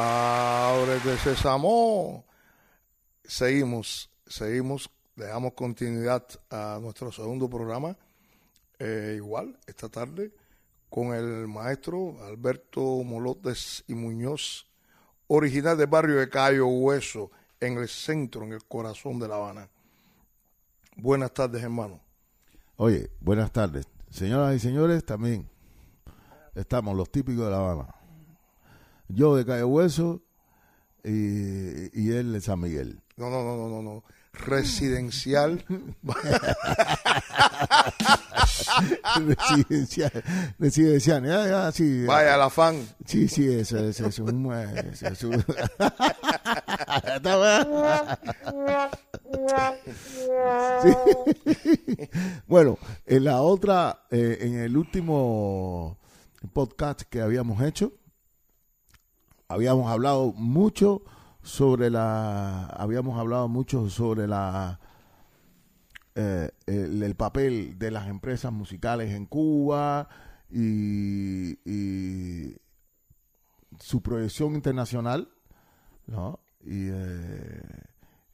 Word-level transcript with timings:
Ábrete 0.00 1.18
Sésamo. 1.18 2.24
Seguimos, 3.24 4.08
seguimos, 4.28 4.88
le 5.16 5.26
damos 5.26 5.54
continuidad 5.54 6.24
a 6.50 6.78
nuestro 6.80 7.10
segundo 7.10 7.50
programa. 7.50 7.96
Eh, 8.78 9.14
igual, 9.16 9.58
esta 9.66 9.88
tarde, 9.88 10.32
con 10.88 11.14
el 11.14 11.48
maestro 11.48 12.16
Alberto 12.24 12.80
Molotes 13.02 13.82
y 13.88 13.94
Muñoz, 13.94 14.68
original 15.26 15.76
del 15.76 15.88
barrio 15.88 16.20
de 16.20 16.28
Cayo 16.28 16.68
Hueso, 16.68 17.32
en 17.58 17.78
el 17.78 17.88
centro, 17.88 18.44
en 18.44 18.52
el 18.52 18.64
corazón 18.66 19.18
de 19.18 19.26
La 19.26 19.34
Habana. 19.34 19.68
Buenas 20.96 21.34
tardes, 21.34 21.60
hermano. 21.60 22.00
Oye, 22.76 23.10
buenas 23.18 23.50
tardes. 23.50 23.88
Señoras 24.10 24.54
y 24.54 24.60
señores, 24.60 25.04
también 25.04 25.50
estamos 26.54 26.96
los 26.96 27.10
típicos 27.10 27.46
de 27.46 27.50
La 27.50 27.56
Habana. 27.56 27.97
Yo 29.08 29.36
de 29.36 29.44
Cayo 29.46 29.68
Hueso 29.68 30.22
y, 31.04 31.10
y 31.98 32.10
él 32.12 32.32
de 32.32 32.40
San 32.40 32.60
Miguel. 32.60 33.00
No, 33.16 33.30
no, 33.30 33.42
no, 33.42 33.56
no, 33.56 33.68
no, 33.68 33.82
no. 33.82 34.04
Residencial. 34.32 35.64
residencial. 39.16 40.12
Residencial. 40.58 41.24
Ya, 41.24 41.72
sí. 41.72 42.04
Vaya, 42.06 42.36
la 42.36 42.50
fan. 42.50 42.76
Sí, 43.04 43.26
sí, 43.28 43.48
eso, 43.52 43.78
eso, 43.78 44.06
eso. 44.06 44.24
un- 44.24 44.52
eso, 44.52 45.08
eso. 45.08 45.30
Sí. 50.82 52.08
Bueno, 52.46 52.78
en 53.06 53.24
la 53.24 53.40
otra, 53.42 54.04
eh, 54.10 54.38
en 54.40 54.58
el 54.58 54.76
último 54.76 55.98
podcast 56.52 57.02
que 57.02 57.20
habíamos 57.20 57.62
hecho, 57.62 57.92
habíamos 59.48 59.90
hablado 59.90 60.32
mucho 60.32 61.02
sobre 61.42 61.90
la, 61.90 62.66
habíamos 62.66 63.18
hablado 63.18 63.48
mucho 63.48 63.88
sobre 63.88 64.26
la, 64.26 64.78
eh, 66.14 66.50
el, 66.66 67.02
el 67.02 67.14
papel 67.14 67.78
de 67.78 67.90
las 67.90 68.08
empresas 68.08 68.52
musicales 68.52 69.12
en 69.12 69.26
Cuba 69.26 70.08
y, 70.50 71.58
y 71.64 72.56
su 73.80 74.02
proyección 74.02 74.54
internacional, 74.54 75.28
¿no? 76.06 76.40
Y, 76.60 76.88
eh, 76.90 77.62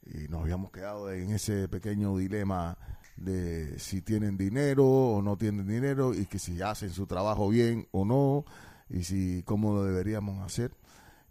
y 0.05 0.27
nos 0.27 0.41
habíamos 0.41 0.71
quedado 0.71 1.11
en 1.11 1.31
ese 1.31 1.67
pequeño 1.67 2.17
dilema 2.17 2.77
de 3.15 3.79
si 3.79 4.01
tienen 4.01 4.37
dinero 4.37 4.85
o 4.85 5.21
no 5.21 5.37
tienen 5.37 5.67
dinero 5.67 6.13
y 6.13 6.25
que 6.25 6.39
si 6.39 6.61
hacen 6.61 6.89
su 6.89 7.07
trabajo 7.07 7.47
bien 7.47 7.87
o 7.91 8.03
no 8.03 8.45
y 8.89 9.03
si 9.03 9.43
cómo 9.43 9.73
lo 9.73 9.83
deberíamos 9.83 10.45
hacer. 10.45 10.71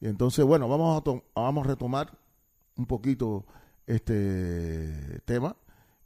Entonces, 0.08 0.44
bueno, 0.44 0.68
vamos 0.68 1.02
a, 1.02 1.40
vamos 1.40 1.64
a 1.64 1.68
retomar 1.68 2.18
un 2.76 2.86
poquito 2.86 3.46
este 3.86 5.20
tema 5.20 5.56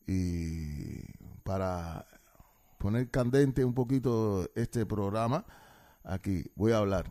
y 0.07 1.03
para 1.43 2.07
poner 2.79 3.11
candente 3.11 3.65
un 3.65 3.75
poquito 3.75 4.49
este 4.55 4.87
programa, 4.87 5.45
aquí 6.05 6.45
voy 6.55 6.73
a 6.73 6.79
hablar, 6.79 7.11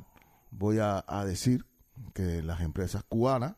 voy 0.50 0.80
a, 0.80 1.04
a 1.08 1.26
decir 1.26 1.66
que 2.14 2.42
las 2.42 2.62
empresas 2.62 3.04
cubanas 3.04 3.56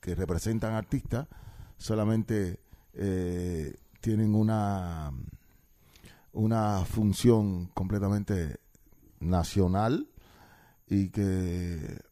que 0.00 0.14
representan 0.14 0.72
artistas 0.72 1.28
solamente 1.76 2.58
eh, 2.94 3.76
tienen 4.00 4.34
una 4.34 5.12
una 6.32 6.86
función 6.86 7.66
completamente 7.74 8.58
nacional 9.20 10.08
y 10.92 11.08
que 11.08 12.02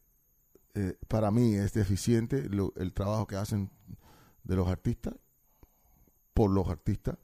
eh, 0.73 0.97
para 1.07 1.29
mí 1.29 1.53
es 1.53 1.71
deficiente 1.73 2.49
el 2.75 2.93
trabajo 2.93 3.27
que 3.27 3.35
hacen 3.35 3.69
de 4.43 4.55
los 4.55 4.67
artistas 4.67 5.13
por 6.33 6.49
los 6.49 6.67
artistas 6.67 7.15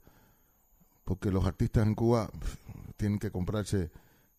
porque 1.04 1.32
los 1.32 1.44
artistas 1.46 1.84
en 1.84 1.96
Cuba 1.96 2.30
tienen 2.96 3.18
que 3.18 3.32
comprarse 3.32 3.90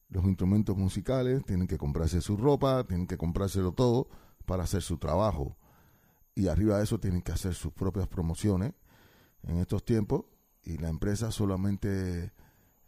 los 0.07 0.24
instrumentos 0.24 0.78
musicales, 0.78 1.44
tienen 1.46 1.68
que 1.68 1.78
comprarse 1.78 2.22
su 2.22 2.38
ropa, 2.38 2.85
tienen 2.85 3.06
que 3.06 3.18
comprárselo 3.18 3.74
todo 3.74 4.07
para 4.46 4.63
hacer 4.63 4.81
su 4.81 4.97
trabajo. 4.97 5.57
Y 6.36 6.47
arriba 6.47 6.78
de 6.78 6.86
eso 6.86 7.00
tienen 7.00 7.22
que 7.22 7.34
hacer 7.34 7.53
sus 7.53 7.74
propias 7.74 8.07
promociones 8.07 8.74
en 9.44 9.57
estos 9.57 9.84
tiempos 9.84 10.25
y 10.63 10.78
la 10.78 10.88
empresa 10.88 11.31
solamente 11.31 12.31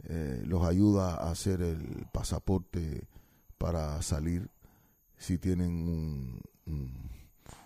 eh, 0.03 0.43
los 0.45 0.63
ayuda 0.63 1.15
a 1.15 1.31
hacer 1.31 1.61
el 1.61 2.05
pasaporte 2.13 3.07
para 3.61 4.01
salir 4.01 4.49
si 5.19 5.37
tienen 5.37 5.69
un, 5.69 6.41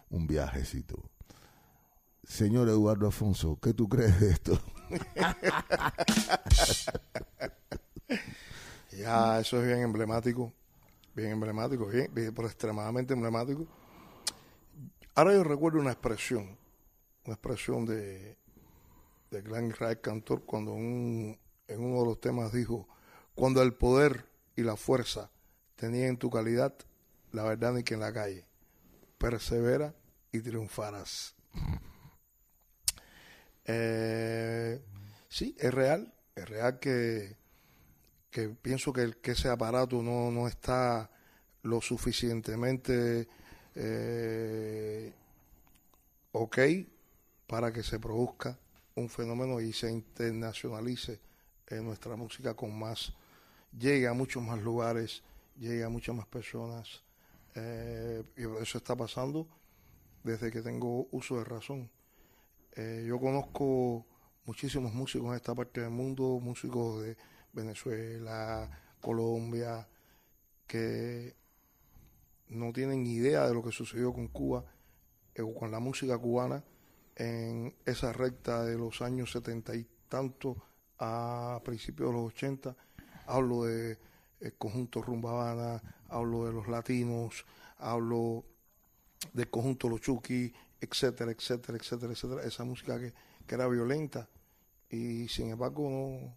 un, 0.09 0.28
viajecito. 0.28 1.01
Señor 2.22 2.67
Eduardo 2.67 3.07
Afonso, 3.07 3.57
¿qué 3.61 3.73
tú 3.73 3.88
crees 3.88 4.19
de 4.19 4.31
esto? 4.31 4.59
Ya, 8.91 9.39
eso 9.41 9.59
es 9.59 9.67
bien 9.67 9.79
emblemático. 9.79 10.53
Bien 11.13 11.31
emblemático, 11.31 11.85
bien, 11.88 12.09
bien, 12.13 12.33
pero 12.33 12.47
extremadamente 12.47 13.13
emblemático. 13.13 13.67
Ahora 15.16 15.33
yo 15.33 15.44
recuerdo 15.44 15.79
una 15.79 15.91
expresión, 15.91 16.57
una 17.25 17.33
expresión 17.33 17.85
de, 17.85 18.38
de 19.31 19.41
Glenn 19.41 19.67
Israel 19.67 20.00
Cantor 20.00 20.45
cuando 20.45 20.72
un- 20.72 21.38
en 21.67 21.83
uno 21.83 22.00
de 22.00 22.06
los 22.06 22.22
temas 22.22 22.53
dijo, 22.53 22.88
cuando 23.33 23.62
el 23.62 23.73
poder 23.73 24.25
y 24.56 24.62
la 24.62 24.77
fuerza 24.77 25.29
tenían 25.75 26.09
en 26.09 26.18
tu 26.18 26.30
calidad, 26.30 26.74
la 27.31 27.44
verdad 27.44 27.74
ni 27.74 27.84
que 27.84 27.96
en 27.96 28.00
la 28.00 28.13
calle, 28.13 28.46
persevera 29.18 29.94
y 30.31 30.40
triunfarás. 30.40 31.36
Eh, 33.68 34.80
sí, 35.28 35.56
es 35.58 35.74
real, 35.74 36.13
es 36.36 36.47
real 36.47 36.78
que, 36.78 37.36
que 38.30 38.50
pienso 38.50 38.94
que, 38.94 39.13
que 39.19 39.31
ese 39.31 39.50
aparato 39.50 40.03
no, 40.03 40.30
no 40.30 40.47
está 40.47 41.09
lo 41.63 41.81
suficientemente 41.81 43.28
eh, 43.74 45.12
ok 46.31 46.59
para 47.47 47.74
que 47.74 47.81
se 47.81 48.00
produzca 48.00 48.56
un 48.94 49.09
fenómeno 49.09 49.59
y 49.59 49.74
se 49.74 49.92
internacionalice 49.92 51.19
nuestra 51.72 52.16
música 52.16 52.53
con 52.53 52.78
más, 52.78 53.13
llegue 53.78 54.07
a 54.07 54.13
muchos 54.13 54.42
más 54.44 54.62
lugares, 54.62 55.24
llegue 55.57 55.83
a 55.83 55.89
muchas 55.89 56.16
más 56.16 56.27
personas. 56.27 57.03
eh, 57.55 58.23
y 58.35 58.43
eso 58.61 58.77
está 58.77 58.95
pasando 58.95 59.47
desde 60.23 60.51
que 60.51 60.61
tengo 60.61 61.07
uso 61.11 61.38
de 61.38 61.45
razón. 61.45 61.89
Eh, 62.75 63.05
yo 63.07 63.19
conozco 63.19 64.05
muchísimos 64.45 64.94
músicos 64.94 65.29
en 65.29 65.35
esta 65.35 65.55
parte 65.55 65.81
del 65.81 65.91
mundo, 65.91 66.39
músicos 66.41 67.03
de 67.03 67.17
Venezuela, 67.53 68.69
Colombia, 68.99 69.88
que 70.67 71.35
no 72.49 72.73
tienen 72.73 73.05
idea 73.05 73.47
de 73.47 73.53
lo 73.53 73.63
que 73.63 73.71
sucedió 73.71 74.13
con 74.13 74.27
Cuba 74.27 74.65
eh, 75.35 75.44
con 75.57 75.71
la 75.71 75.79
música 75.79 76.17
cubana 76.17 76.63
en 77.15 77.75
esa 77.85 78.11
recta 78.13 78.63
de 78.63 78.77
los 78.77 79.01
años 79.01 79.31
setenta 79.31 79.75
y 79.75 79.88
tanto 80.09 80.57
a 80.99 81.61
principios 81.63 82.09
de 82.09 82.15
los 82.15 82.33
80. 82.33 82.75
Hablo 83.27 83.63
de 83.63 83.97
el 84.40 84.53
conjunto 84.56 85.01
Rumba 85.01 85.31
Habana, 85.31 85.81
hablo 86.09 86.46
de 86.46 86.53
los 86.53 86.68
latinos, 86.68 87.46
hablo 87.78 88.44
del 89.34 89.50
conjunto 89.50 89.90
Los 89.90 90.01
Chucky, 90.01 90.53
etcétera, 90.79 91.31
etcétera, 91.31 91.78
etcétera, 91.78 92.12
etcétera. 92.13 92.44
Esa 92.44 92.63
música 92.63 93.00
que, 93.00 93.13
que 93.48 93.56
era 93.56 93.68
violenta 93.68 94.27
y 94.89 95.27
sin 95.30 95.50
embargo 95.50 95.89
no, 95.89 96.36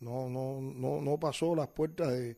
no, 0.00 0.28
no, 0.30 0.60
no, 0.60 1.00
no 1.00 1.18
pasó 1.18 1.54
las 1.54 1.68
puertas 1.68 2.08
de, 2.12 2.36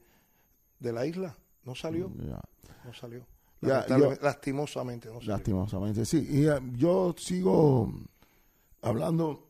de 0.81 0.93
la 0.93 1.07
isla, 1.07 1.37
no 1.65 1.75
salió, 1.75 2.11
Ya. 2.19 2.41
no 2.85 2.93
salió. 2.95 3.27
Yo- 3.61 4.15
lastimosamente 4.23 5.09
no 5.09 5.15
salió. 5.21 5.33
Lastimosamente, 5.37 6.05
sí. 6.05 6.27
Y 6.31 6.47
eh, 6.47 6.61
yo 6.75 7.15
sigo 7.19 7.91
hablando 8.83 9.49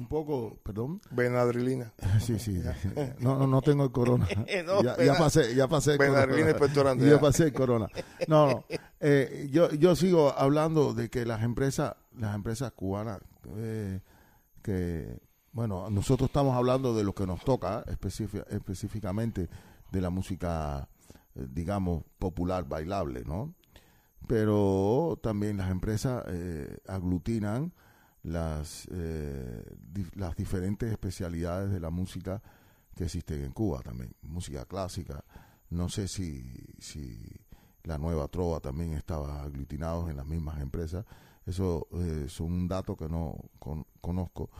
un 0.00 0.08
poco, 0.08 0.58
perdón. 0.62 1.00
Benadrilina. 1.10 1.92
Sí, 2.20 2.38
sí. 2.38 2.60
No, 3.20 3.38
no, 3.38 3.46
no 3.46 3.60
tengo 3.62 3.84
el 3.84 3.92
corona. 3.92 4.26
No, 4.66 4.82
ya, 4.82 5.14
pasé, 5.18 5.54
ya 5.54 5.68
pasé 5.68 5.92
el 5.92 5.98
Benadrilina 5.98 6.50
y 6.50 6.54
corona. 6.54 6.94
Ya 7.04 7.10
ya. 7.10 7.20
pasé 7.20 7.44
el 7.44 7.52
corona. 7.52 7.86
No, 8.26 8.46
no. 8.48 8.64
Eh, 9.00 9.48
yo, 9.52 9.70
yo 9.72 9.94
sigo 9.94 10.32
hablando 10.36 10.92
de 10.94 11.08
que 11.10 11.24
las 11.24 11.42
empresas, 11.42 11.94
las 12.18 12.34
empresas 12.34 12.72
cubanas, 12.72 13.20
eh, 13.56 14.00
que, 14.62 15.18
bueno, 15.52 15.88
nosotros 15.90 16.28
estamos 16.28 16.56
hablando 16.56 16.94
de 16.94 17.04
lo 17.04 17.14
que 17.14 17.26
nos 17.26 17.44
toca, 17.44 17.84
específica- 17.86 18.46
específicamente 18.50 19.48
de 19.92 20.00
la 20.00 20.10
música, 20.10 20.88
eh, 21.34 21.46
digamos, 21.50 22.04
popular, 22.18 22.66
bailable, 22.68 23.22
¿no? 23.24 23.54
Pero 24.26 25.18
también 25.22 25.56
las 25.56 25.70
empresas 25.70 26.22
eh, 26.28 26.78
aglutinan 26.86 27.72
las, 28.22 28.86
eh, 28.92 29.64
las 30.14 30.36
diferentes 30.36 30.90
especialidades 30.90 31.70
de 31.70 31.80
la 31.80 31.90
música 31.90 32.42
que 32.94 33.04
existen 33.04 33.42
en 33.44 33.52
Cuba 33.52 33.80
también. 33.82 34.14
Música 34.22 34.64
clásica. 34.64 35.24
No 35.70 35.88
sé 35.88 36.08
si, 36.08 36.42
si 36.78 37.18
la 37.84 37.98
nueva 37.98 38.28
Trova 38.28 38.60
también 38.60 38.92
estaba 38.92 39.42
aglutinados 39.42 40.10
en 40.10 40.16
las 40.16 40.26
mismas 40.26 40.60
empresas. 40.60 41.04
Eso 41.46 41.88
eh, 41.92 42.24
es 42.26 42.40
un 42.40 42.68
dato 42.68 42.96
que 42.96 43.08
no 43.08 43.36
conozco. 44.00 44.50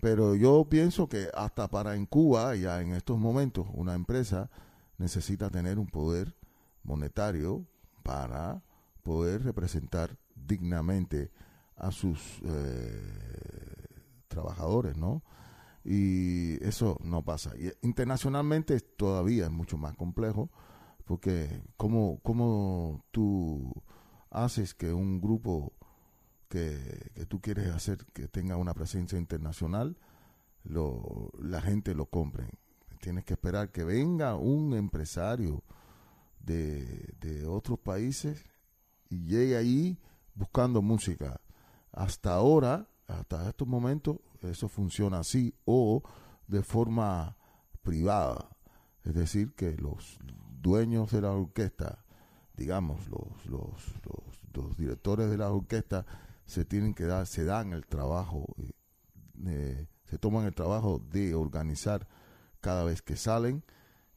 Pero 0.00 0.34
yo 0.34 0.66
pienso 0.68 1.08
que 1.08 1.28
hasta 1.34 1.68
para 1.68 1.94
en 1.94 2.06
Cuba, 2.06 2.54
ya 2.56 2.80
en 2.80 2.92
estos 2.92 3.18
momentos, 3.18 3.66
una 3.72 3.94
empresa 3.94 4.50
necesita 4.98 5.50
tener 5.50 5.78
un 5.78 5.86
poder 5.86 6.34
monetario 6.82 7.66
para 8.02 8.62
poder 9.02 9.44
representar 9.44 10.16
dignamente 10.34 11.30
a 11.80 11.90
sus 11.90 12.40
eh, 12.44 13.02
trabajadores, 14.28 14.96
¿no? 14.96 15.22
Y 15.84 16.62
eso 16.64 16.98
no 17.02 17.22
pasa. 17.24 17.52
Y 17.56 17.72
internacionalmente 17.86 18.78
todavía 18.80 19.44
es 19.46 19.50
mucho 19.50 19.78
más 19.78 19.96
complejo, 19.96 20.50
porque 21.06 21.62
¿cómo, 21.76 22.20
cómo 22.22 23.04
tú 23.10 23.72
haces 24.30 24.74
que 24.74 24.92
un 24.92 25.20
grupo 25.20 25.72
que, 26.48 27.10
que, 27.14 27.24
tú 27.26 27.40
quieres 27.40 27.68
hacer 27.68 28.04
que 28.12 28.28
tenga 28.28 28.56
una 28.56 28.74
presencia 28.74 29.18
internacional, 29.18 29.96
lo, 30.64 31.30
la 31.40 31.62
gente 31.62 31.94
lo 31.94 32.06
compre? 32.06 32.46
Tienes 33.00 33.24
que 33.24 33.32
esperar 33.32 33.72
que 33.72 33.84
venga 33.84 34.36
un 34.36 34.74
empresario 34.74 35.64
de, 36.40 37.14
de 37.20 37.46
otros 37.46 37.78
países 37.78 38.44
y 39.08 39.24
llegue 39.24 39.56
ahí 39.56 39.98
buscando 40.34 40.82
música. 40.82 41.40
Hasta 41.92 42.34
ahora, 42.34 42.88
hasta 43.06 43.48
estos 43.48 43.66
momentos, 43.66 44.18
eso 44.42 44.68
funciona 44.68 45.20
así 45.20 45.54
o 45.64 46.02
de 46.46 46.62
forma 46.62 47.36
privada. 47.82 48.48
Es 49.04 49.14
decir, 49.14 49.54
que 49.54 49.76
los 49.76 50.18
dueños 50.60 51.10
de 51.10 51.22
la 51.22 51.32
orquesta, 51.32 52.04
digamos, 52.54 53.08
los, 53.08 53.46
los, 53.46 53.72
los, 54.54 54.76
directores 54.76 55.30
de 55.30 55.38
la 55.38 55.50
orquesta, 55.50 56.04
se 56.44 56.64
tienen 56.64 56.94
que 56.94 57.04
dar, 57.04 57.26
se 57.26 57.44
dan 57.44 57.72
el 57.72 57.86
trabajo, 57.86 58.46
eh, 59.46 59.86
se 60.04 60.18
toman 60.18 60.46
el 60.46 60.54
trabajo 60.54 61.00
de 61.10 61.34
organizar 61.34 62.06
cada 62.60 62.84
vez 62.84 63.02
que 63.02 63.16
salen, 63.16 63.64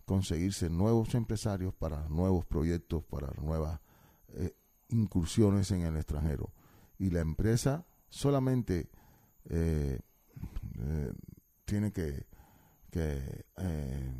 conseguirse 0.05 0.69
nuevos 0.69 1.15
empresarios 1.15 1.73
para 1.73 2.09
nuevos 2.09 2.45
proyectos, 2.45 3.03
para 3.05 3.31
nuevas 3.41 3.79
eh, 4.29 4.55
incursiones 4.89 5.71
en 5.71 5.81
el 5.81 5.95
extranjero. 5.95 6.51
Y 6.97 7.09
la 7.09 7.21
empresa 7.21 7.85
solamente 8.09 8.89
eh, 9.49 9.99
eh, 10.79 11.13
tiene 11.65 11.91
que, 11.91 12.25
eh, 12.95 14.13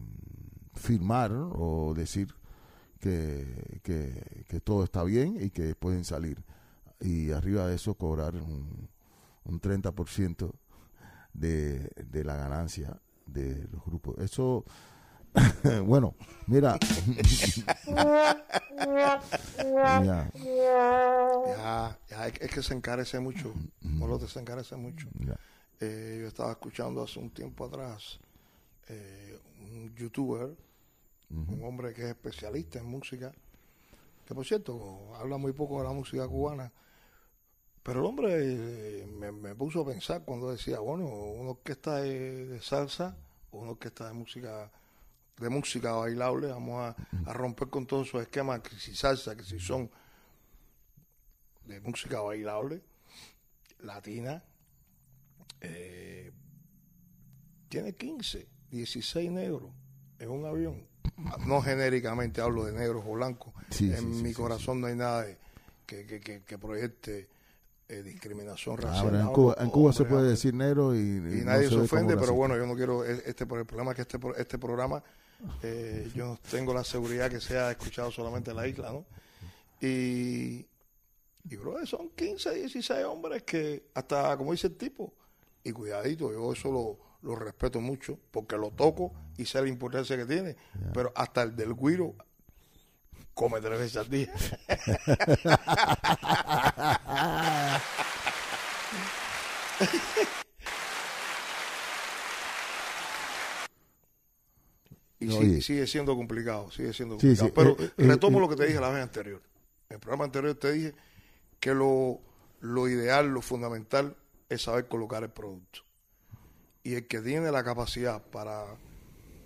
firmar 0.73 1.31
o 1.31 1.93
decir 1.95 2.33
que, 2.99 3.79
que, 3.83 4.59
todo 4.61 4.83
está 4.83 5.03
bien 5.03 5.37
y 5.39 5.49
que 5.51 5.75
pueden 5.75 6.03
salir. 6.03 6.43
Y 6.99 7.31
arriba 7.31 7.67
de 7.67 7.75
eso 7.75 7.95
cobrar 7.95 8.35
un, 8.35 8.89
un 9.43 9.61
30% 9.61 10.51
de, 11.33 11.89
de 12.09 12.23
la 12.23 12.35
ganancia 12.35 12.99
de 13.25 13.67
los 13.71 13.83
grupos. 13.85 14.17
Eso, 14.19 14.65
bueno, 15.85 16.15
mira. 16.47 16.77
ya. 19.57 20.29
ya, 22.09 22.27
es 22.27 22.51
que 22.51 22.61
se 22.61 22.73
encarece 22.73 23.19
mucho. 23.19 23.53
Molote 23.81 24.27
se 24.27 24.39
encarece 24.39 24.75
mucho. 24.75 25.07
Eh, 25.79 26.19
yo 26.21 26.27
estaba 26.27 26.51
escuchando 26.51 27.03
hace 27.03 27.19
un 27.19 27.29
tiempo 27.29 27.65
atrás 27.65 28.19
eh, 28.87 29.39
un 29.59 29.93
youtuber, 29.95 30.55
un 31.29 31.63
hombre 31.63 31.93
que 31.93 32.03
es 32.03 32.09
especialista 32.09 32.79
en 32.79 32.85
música, 32.85 33.33
que 34.25 34.35
por 34.35 34.45
cierto 34.45 35.15
habla 35.15 35.37
muy 35.37 35.51
poco 35.51 35.79
de 35.79 35.87
la 35.87 35.93
música 35.93 36.27
cubana, 36.27 36.71
pero 37.81 38.01
el 38.01 38.05
hombre 38.05 38.35
eh, 38.39 39.05
me, 39.07 39.55
puso 39.55 39.81
a 39.81 39.85
pensar 39.85 40.23
cuando 40.23 40.51
decía, 40.51 40.79
bueno, 40.79 41.05
una 41.05 41.51
orquesta 41.51 41.97
de, 41.97 42.45
de 42.45 42.61
salsa 42.61 43.17
o 43.51 43.59
una 43.59 43.71
orquesta 43.71 44.07
de 44.07 44.13
música 44.13 44.71
de 45.39 45.49
música 45.49 45.91
bailable, 45.93 46.47
vamos 46.47 46.95
a, 47.25 47.33
romper 47.33 47.69
con 47.69 47.85
todos 47.85 48.07
esos 48.07 48.21
esquemas, 48.21 48.61
que 48.61 48.75
si 48.77 48.95
salsa, 48.95 49.35
que 49.35 49.43
si 49.43 49.59
son 49.59 49.89
de 51.65 51.79
música 51.81 52.19
bailable, 52.21 52.81
latina, 53.79 54.43
eh, 55.61 56.31
tiene 57.69 57.93
15, 57.93 58.47
16 58.69 59.31
negros 59.31 59.71
en 60.19 60.29
un 60.29 60.45
avión. 60.45 60.87
No 61.45 61.61
genéricamente 61.61 62.41
hablo 62.41 62.65
de 62.65 62.73
negros 62.73 63.03
o 63.07 63.13
blancos. 63.13 63.53
en 63.79 64.21
mi 64.21 64.33
corazón 64.33 64.81
no 64.81 64.87
hay 64.87 64.95
nada 64.95 65.25
que, 65.85 66.05
que, 66.05 66.43
que, 66.43 66.57
proyecte 66.57 67.29
eh, 67.87 68.01
discriminación 68.01 68.77
racial. 68.77 69.15
en 69.15 69.69
Cuba, 69.69 69.93
se 69.93 70.05
puede 70.05 70.29
decir 70.29 70.53
negro 70.53 70.95
y, 70.95 71.19
nadie 71.45 71.69
se, 71.69 71.75
ofende, 71.75 72.17
pero 72.17 72.33
bueno, 72.33 72.57
yo 72.57 72.65
no 72.65 72.75
quiero, 72.75 73.05
e, 73.05 73.23
este 73.25 73.45
por 73.45 73.59
el 73.59 73.65
problema 73.65 73.91
es 73.91 73.95
que 73.97 74.01
este, 74.03 74.19
este 74.37 74.57
programa, 74.57 75.03
eh, 75.61 76.11
yo 76.15 76.25
no 76.25 76.39
tengo 76.49 76.73
la 76.73 76.83
seguridad 76.83 77.29
que 77.29 77.39
sea 77.39 77.71
escuchado 77.71 78.11
solamente 78.11 78.51
en 78.51 78.57
la 78.57 78.67
isla, 78.67 78.91
¿no? 78.91 79.05
Y, 79.81 80.65
y 81.49 81.55
bro, 81.57 81.85
son 81.85 82.09
15, 82.09 82.53
16 82.53 83.05
hombres 83.05 83.43
que 83.43 83.89
hasta, 83.93 84.37
como 84.37 84.51
dice 84.51 84.67
el 84.67 84.77
tipo, 84.77 85.13
y 85.63 85.71
cuidadito, 85.71 86.31
yo 86.31 86.53
eso 86.53 86.71
lo, 86.71 86.99
lo 87.23 87.35
respeto 87.35 87.81
mucho 87.81 88.19
porque 88.31 88.57
lo 88.57 88.71
toco 88.71 89.13
y 89.37 89.45
sé 89.45 89.61
la 89.61 89.69
importancia 89.69 90.15
que 90.17 90.25
tiene. 90.25 90.55
Pero 90.93 91.11
hasta 91.15 91.43
el 91.43 91.55
del 91.55 91.73
guiro 91.73 92.15
come 93.33 93.61
tres 93.61 93.79
veces 93.79 93.97
al 93.97 94.09
día. 94.09 94.31
y 105.23 105.61
sigue, 105.61 105.87
siendo 105.87 106.15
complicado, 106.15 106.71
sigue 106.71 106.93
siendo 106.93 107.17
complicado. 107.17 107.53
Pero 107.53 107.71
eh, 107.79 107.91
eh, 107.97 108.07
retomo 108.07 108.37
eh, 108.37 108.41
lo 108.41 108.49
que 108.49 108.55
te 108.55 108.65
dije 108.67 108.79
la 108.79 108.89
vez 108.89 109.03
anterior. 109.03 109.41
En 109.89 109.95
el 109.95 109.99
programa 109.99 110.25
anterior 110.25 110.55
te 110.55 110.71
dije 110.71 110.93
que 111.59 111.73
lo, 111.73 112.21
lo 112.61 112.87
ideal, 112.87 113.27
lo 113.27 113.41
fundamental 113.41 114.15
es 114.49 114.63
saber 114.63 114.87
colocar 114.87 115.23
el 115.23 115.29
producto. 115.29 115.81
Y 116.83 116.95
el 116.95 117.07
que 117.07 117.21
tiene 117.21 117.51
la 117.51 117.63
capacidad 117.63 118.21
para 118.21 118.65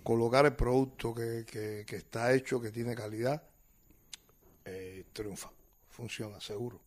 colocar 0.04 0.46
el 0.46 0.56
producto 0.56 1.14
que, 1.14 1.46
que, 1.46 1.96
está 1.96 2.34
hecho, 2.34 2.62
que 2.62 2.72
tiene 2.72 2.96
calidad, 2.96 3.44
eh, 4.64 5.04
triunfa, 5.12 5.52
funciona, 5.90 6.40
seguro. 6.40 6.82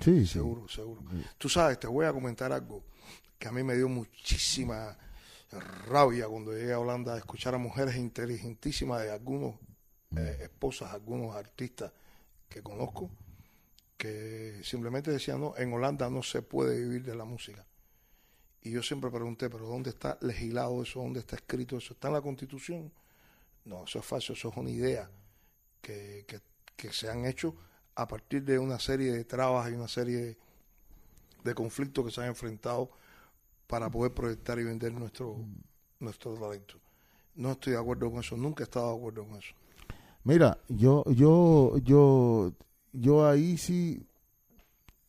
Sí, 0.00 0.26
seguro, 0.26 0.68
seguro. 0.68 1.02
Tú 1.36 1.48
sabes, 1.48 1.80
te 1.80 1.86
voy 1.86 2.06
a 2.06 2.12
comentar 2.12 2.52
algo 2.52 2.84
que 3.38 3.48
a 3.48 3.52
mí 3.52 3.62
me 3.62 3.74
dio 3.74 3.88
muchísima 3.88 4.96
rabia 5.60 6.28
cuando 6.28 6.52
llegué 6.52 6.72
a 6.72 6.78
Holanda 6.78 7.14
a 7.14 7.18
escuchar 7.18 7.54
a 7.54 7.58
mujeres 7.58 7.96
inteligentísimas 7.96 9.02
de 9.02 9.10
algunos 9.10 9.56
eh, 10.16 10.38
esposas, 10.42 10.92
algunos 10.92 11.34
artistas 11.34 11.92
que 12.48 12.62
conozco, 12.62 13.10
que 13.96 14.60
simplemente 14.62 15.10
decían, 15.10 15.40
no, 15.40 15.56
en 15.56 15.72
Holanda 15.72 16.08
no 16.10 16.22
se 16.22 16.42
puede 16.42 16.78
vivir 16.78 17.04
de 17.04 17.14
la 17.14 17.24
música. 17.24 17.64
Y 18.62 18.70
yo 18.70 18.82
siempre 18.82 19.10
pregunté, 19.10 19.50
pero 19.50 19.66
¿dónde 19.66 19.90
está 19.90 20.16
legislado 20.22 20.82
eso? 20.82 21.00
¿Dónde 21.00 21.20
está 21.20 21.36
escrito 21.36 21.76
eso? 21.76 21.92
¿Está 21.92 22.08
en 22.08 22.14
la 22.14 22.22
Constitución? 22.22 22.90
No, 23.64 23.84
eso 23.84 23.98
es 23.98 24.04
falso, 24.04 24.32
eso 24.32 24.48
es 24.48 24.56
una 24.56 24.70
idea 24.70 25.10
que, 25.80 26.24
que, 26.76 26.92
se 26.92 27.08
han 27.10 27.24
hecho 27.24 27.56
a 27.94 28.06
partir 28.06 28.42
de 28.42 28.58
una 28.58 28.78
serie 28.78 29.12
de 29.12 29.24
trabas 29.24 29.70
y 29.70 29.74
una 29.74 29.88
serie 29.88 30.36
de, 31.42 31.54
conflictos 31.54 32.04
que 32.04 32.10
se 32.10 32.20
han 32.22 32.28
enfrentado 32.28 32.90
para 33.74 33.90
poder 33.90 34.14
proyectar 34.14 34.56
y 34.60 34.62
vender 34.62 34.92
nuestro, 34.92 35.36
nuestro 35.98 36.34
talento. 36.34 36.74
No 37.34 37.50
estoy 37.50 37.72
de 37.72 37.80
acuerdo 37.80 38.08
con 38.08 38.20
eso, 38.20 38.36
nunca 38.36 38.62
he 38.62 38.66
estado 38.66 38.92
de 38.92 38.98
acuerdo 38.98 39.26
con 39.26 39.36
eso. 39.36 39.52
Mira, 40.22 40.56
yo, 40.68 41.02
yo, 41.10 41.76
yo 41.78 42.52
yo 42.92 43.26
ahí 43.26 43.58
sí, 43.58 44.06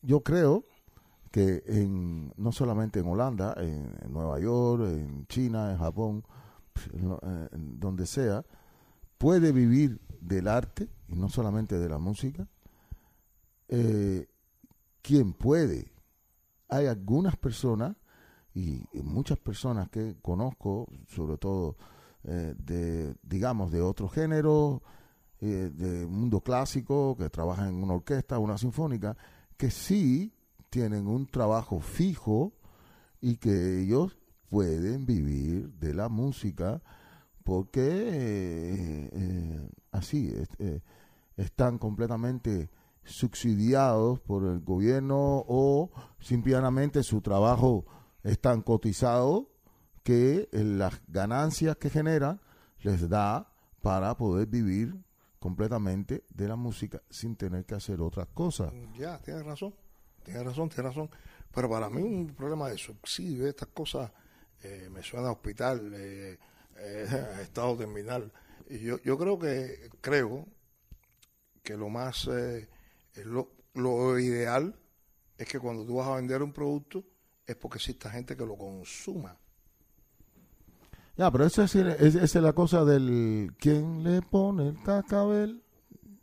yo 0.01 0.22
creo 0.22 0.65
que 1.29 1.62
en, 1.67 2.34
no 2.38 2.51
solamente 2.51 3.01
en 3.01 3.07
Holanda, 3.07 3.53
en, 3.57 3.93
Nueva 4.12 4.39
York, 4.39 4.81
en 4.88 5.27
China, 5.27 5.72
en 5.72 5.77
Japón, 5.77 6.24
en, 6.91 7.79
donde 7.79 8.07
sea, 8.07 8.43
puede 9.19 9.51
vivir 9.51 10.01
del 10.19 10.48
arte 10.48 10.89
y 11.07 11.13
no 11.13 11.29
solamente 11.29 11.77
de 11.77 11.88
la 11.88 12.00
música. 12.00 12.48
Eh, 13.67 14.27
quien 15.03 15.34
puede, 15.34 15.91
hay 16.67 16.88
algunas 16.88 17.38
personas 17.38 17.95
y, 18.55 18.81
muchas 19.03 19.38
personas 19.38 19.89
que 19.89 20.15
conozco, 20.21 20.88
sobre 21.07 21.38
todo 21.38 21.75
eh, 22.24 22.55
de, 22.57 23.15
digamos, 23.21 23.71
de 23.71 23.81
otro 23.81 24.07
género, 24.07 24.81
eh, 25.41 25.69
de 25.74 26.07
mundo 26.07 26.39
clásico, 26.39 27.17
que 27.17 27.29
trabajan 27.29 27.67
en 27.67 27.83
una 27.83 27.95
orquesta, 27.95 28.39
una 28.39 28.57
sinfónica, 28.57 29.17
que 29.57 29.69
sí 29.69 30.33
tienen 30.69 31.07
un 31.07 31.27
trabajo 31.27 31.81
fijo 31.81 32.53
y 33.19 33.35
que 33.35 33.81
ellos 33.81 34.17
pueden 34.50 35.05
vivir 35.05 35.69
de 35.74 35.93
la 35.93 36.07
música 36.07 36.81
porque 37.43 37.81
eh, 37.81 39.09
eh, 39.12 39.69
así 39.91 40.33
están 41.35 41.77
completamente 41.77 42.69
subsidiados 43.03 44.19
por 44.21 44.45
el 44.45 44.62
gobierno 44.62 45.43
o 45.47 45.91
simplemente 46.19 47.03
su 47.03 47.21
trabajo 47.21 47.85
es 48.25 48.41
tan 48.41 48.63
cotizado 48.63 49.51
que 50.03 50.50
las 50.51 51.00
ganancias 51.08 51.77
que 51.77 51.91
generan 51.91 52.41
les 52.82 53.08
da 53.08 53.53
para 53.82 54.17
poder 54.17 54.48
vivir 54.48 54.96
completamente 55.39 56.24
de 56.29 56.48
la 56.48 56.55
música 56.55 57.01
sin 57.08 57.36
tener 57.36 57.65
que 57.65 57.75
hacer 57.75 58.01
otras 58.01 58.27
cosas. 58.34 58.74
Ya, 58.98 59.20
tienes 59.20 59.46
razón, 59.46 59.75
tienes 60.24 60.44
razón, 60.44 60.70
tienes 60.70 60.96
razón. 60.96 61.10
Pero 61.53 61.70
para 61.70 61.88
mí 61.88 62.01
un 62.01 62.34
problema 62.34 62.67
de 62.67 62.79
subsidio, 62.79 63.48
estas 63.48 63.70
cosas, 63.70 64.12
eh, 64.63 64.89
me 64.91 65.03
suena 65.03 65.27
a 65.27 65.32
hospital, 65.34 65.94
eh, 65.94 66.39
eh, 66.77 67.08
estado 67.44 67.77
terminal. 67.77 68.34
Y 68.67 68.79
yo, 68.79 69.00
yo 69.03 69.20
creo 69.20 69.38
que, 69.38 69.91
creo 70.01 70.48
que 71.62 71.77
lo 71.77 71.89
más, 71.89 72.27
lo, 73.24 73.51
lo 73.75 74.20
ideal 74.20 74.75
es 75.38 75.48
que 75.48 75.60
cuando 75.60 75.86
tú 75.86 75.98
vas 75.98 76.08
a 76.08 76.15
vender 76.15 76.41
un 76.41 76.53
producto 76.53 77.03
es 77.47 77.55
porque 77.55 77.77
exista 77.77 78.09
gente 78.09 78.35
que 78.35 78.45
lo 78.45 78.57
consuma. 78.57 79.37
Ya, 81.17 81.31
pero 81.31 81.45
esa 81.45 81.63
es, 81.63 81.75
es, 81.75 82.35
la 82.35 82.53
cosa 82.53 82.83
del 82.83 83.53
quién 83.57 84.03
le 84.03 84.21
pone 84.21 84.69
el 84.69 84.83
cascabel. 84.83 85.63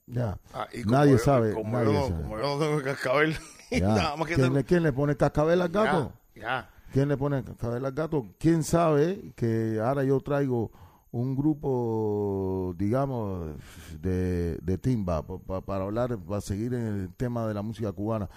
Ya, 0.06 0.38
ah, 0.52 0.66
nadie 0.84 1.16
sabe. 1.18 1.54
Como, 1.54 1.72
nadie 1.72 1.94
yo, 1.94 2.08
sabe. 2.08 2.22
como 2.22 2.38
yo 2.38 2.42
no 2.42 2.58
tengo 2.58 2.78
el 2.78 2.84
cascabel, 2.84 3.36
nada 3.80 4.16
más 4.16 4.28
que 4.28 4.34
¿Quién, 4.34 4.52
le, 4.52 4.64
¿Quién, 4.64 4.82
le, 4.82 4.92
pone 4.92 5.16
cascabel 5.16 5.62
al 5.62 5.68
gato? 5.70 6.12
Ya, 6.34 6.70
¿Quién 6.92 7.08
le 7.08 7.16
pone 7.16 7.42
cascabel 7.42 7.84
al 7.86 7.92
gato? 7.92 8.34
¿Quién 8.38 8.62
sabe 8.64 9.32
que 9.34 9.80
ahora 9.82 10.04
yo 10.04 10.20
traigo 10.20 10.70
un 11.10 11.36
grupo, 11.36 12.74
digamos, 12.76 13.56
de, 13.98 14.58
de 14.58 14.78
timba 14.78 15.22
para 15.22 15.84
hablar, 15.84 16.18
para 16.18 16.42
seguir 16.42 16.74
en 16.74 16.86
el 16.86 17.14
tema 17.14 17.46
de 17.46 17.54
la 17.54 17.62
música 17.62 17.92
cubana? 17.92 18.28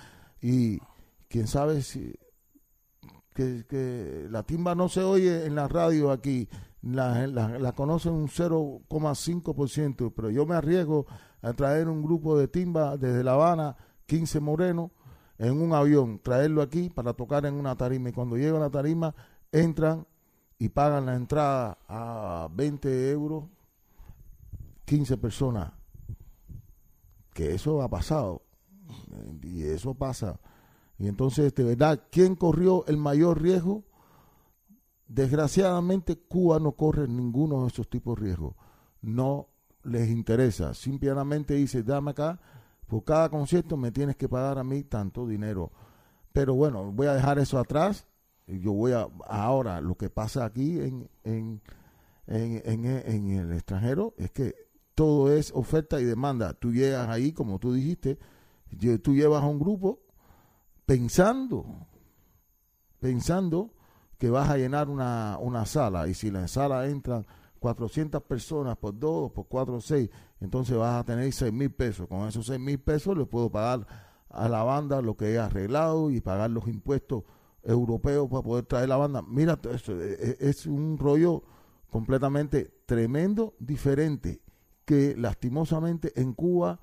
Y 0.41 0.79
quién 1.27 1.47
sabe 1.47 1.81
si 1.81 2.15
que, 3.35 4.27
la 4.29 4.43
timba 4.43 4.75
no 4.75 4.87
se 4.89 5.03
oye 5.03 5.45
en 5.45 5.55
la 5.55 5.67
radio 5.67 6.11
aquí, 6.11 6.47
la, 6.81 7.27
la, 7.27 7.71
conocen 7.73 8.13
un 8.13 8.27
0,5%, 8.27 10.13
pero 10.15 10.29
yo 10.29 10.45
me 10.45 10.55
arriesgo 10.55 11.05
a 11.41 11.53
traer 11.53 11.89
un 11.89 12.01
grupo 12.01 12.37
de 12.37 12.47
timba 12.47 12.95
desde 12.97 13.23
La 13.23 13.33
Habana, 13.33 13.75
15 14.05 14.39
morenos, 14.39 14.91
en 15.37 15.61
un 15.61 15.73
avión, 15.73 16.19
traerlo 16.19 16.61
aquí 16.61 16.89
para 16.89 17.13
tocar 17.13 17.45
en 17.45 17.55
una 17.55 17.75
tarima. 17.75 18.09
Y 18.09 18.13
cuando 18.13 18.37
llega 18.37 18.57
a 18.57 18.61
la 18.61 18.69
tarima, 18.69 19.13
entran 19.51 20.07
y 20.57 20.69
pagan 20.69 21.05
la 21.05 21.15
entrada 21.15 21.77
a 21.89 22.47
20 22.53 23.11
euros, 23.11 23.45
15 24.85 25.17
personas. 25.17 25.73
Que 27.33 27.53
eso 27.53 27.81
ha 27.81 27.89
pasado. 27.89 28.43
Y 29.43 29.63
eso 29.63 29.93
pasa. 29.93 30.39
Y 30.97 31.07
entonces, 31.07 31.53
de 31.53 31.63
verdad, 31.63 32.03
¿quién 32.11 32.35
corrió 32.35 32.85
el 32.87 32.97
mayor 32.97 33.41
riesgo? 33.41 33.83
Desgraciadamente, 35.07 36.17
Cuba 36.17 36.59
no 36.59 36.71
corre 36.73 37.07
ninguno 37.07 37.61
de 37.61 37.67
esos 37.67 37.89
tipos 37.89 38.15
de 38.15 38.25
riesgos. 38.25 38.55
No 39.01 39.49
les 39.83 40.09
interesa. 40.09 40.73
Simplemente 40.73 41.53
dice, 41.53 41.83
dame 41.83 42.11
acá, 42.11 42.39
por 42.87 43.03
cada 43.03 43.29
concierto 43.29 43.77
me 43.77 43.91
tienes 43.91 44.15
que 44.15 44.29
pagar 44.29 44.57
a 44.57 44.63
mí 44.63 44.83
tanto 44.83 45.27
dinero. 45.27 45.71
Pero 46.31 46.55
bueno, 46.55 46.91
voy 46.91 47.07
a 47.07 47.13
dejar 47.13 47.39
eso 47.39 47.59
atrás. 47.59 48.07
Yo 48.47 48.73
voy 48.73 48.93
a, 48.93 49.07
ahora, 49.27 49.81
lo 49.81 49.95
que 49.95 50.09
pasa 50.09 50.45
aquí 50.45 50.79
en, 50.79 51.09
en, 51.23 51.61
en, 52.27 52.85
en 52.85 53.31
el 53.31 53.53
extranjero 53.53 54.13
es 54.17 54.31
que 54.31 54.53
todo 54.93 55.31
es 55.31 55.51
oferta 55.53 55.99
y 55.99 56.05
demanda. 56.05 56.53
Tú 56.53 56.71
llegas 56.71 57.09
ahí, 57.09 57.33
como 57.33 57.59
tú 57.59 57.73
dijiste, 57.73 58.17
tú 59.03 59.13
llevas 59.13 59.43
a 59.43 59.47
un 59.47 59.59
grupo 59.59 60.04
pensando, 60.85 61.87
pensando 62.99 63.73
que 64.17 64.29
vas 64.29 64.49
a 64.49 64.57
llenar 64.57 64.89
una, 64.89 65.37
una 65.39 65.65
sala 65.65 66.07
y 66.07 66.13
si 66.13 66.31
la 66.31 66.47
sala 66.47 66.87
entran 66.87 67.25
400 67.59 68.21
personas 68.23 68.77
por 68.77 68.97
dos, 68.97 69.31
por 69.31 69.47
cuatro 69.47 69.75
o 69.75 69.81
seis, 69.81 70.09
entonces 70.39 70.77
vas 70.77 70.99
a 70.99 71.03
tener 71.03 71.31
6 71.31 71.51
mil 71.51 71.71
pesos. 71.71 72.07
Con 72.07 72.27
esos 72.27 72.45
6 72.45 72.59
mil 72.59 72.79
pesos 72.79 73.17
le 73.17 73.25
puedo 73.25 73.49
pagar 73.49 73.87
a 74.29 74.49
la 74.49 74.63
banda 74.63 75.01
lo 75.01 75.15
que 75.15 75.33
he 75.33 75.39
arreglado 75.39 76.11
y 76.11 76.21
pagar 76.21 76.51
los 76.51 76.67
impuestos 76.67 77.23
europeos 77.63 78.29
para 78.29 78.43
poder 78.43 78.65
traer 78.65 78.89
la 78.89 78.97
banda. 78.97 79.21
Mira, 79.21 79.59
eso 79.73 79.99
e, 79.99 80.13
e, 80.13 80.37
es 80.39 80.65
un 80.67 80.97
rollo 80.97 81.43
completamente 81.89 82.81
tremendo, 82.85 83.55
diferente, 83.57 84.41
que 84.85 85.15
lastimosamente 85.17 86.11
en 86.21 86.33
Cuba 86.33 86.79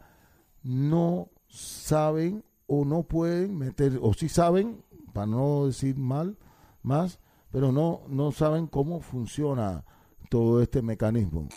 no 0.62 1.30
saben 1.46 2.44
o 2.74 2.86
no 2.86 3.02
pueden 3.02 3.58
meter, 3.58 3.98
o 4.00 4.14
sí 4.14 4.30
saben, 4.30 4.82
para 5.12 5.26
no 5.26 5.66
decir 5.66 5.98
mal, 5.98 6.38
más, 6.82 7.20
pero 7.50 7.70
no, 7.70 8.00
no 8.08 8.32
saben 8.32 8.66
cómo 8.66 9.02
funciona 9.02 9.84
todo 10.30 10.62
este 10.62 10.80
mecanismo. 10.80 11.50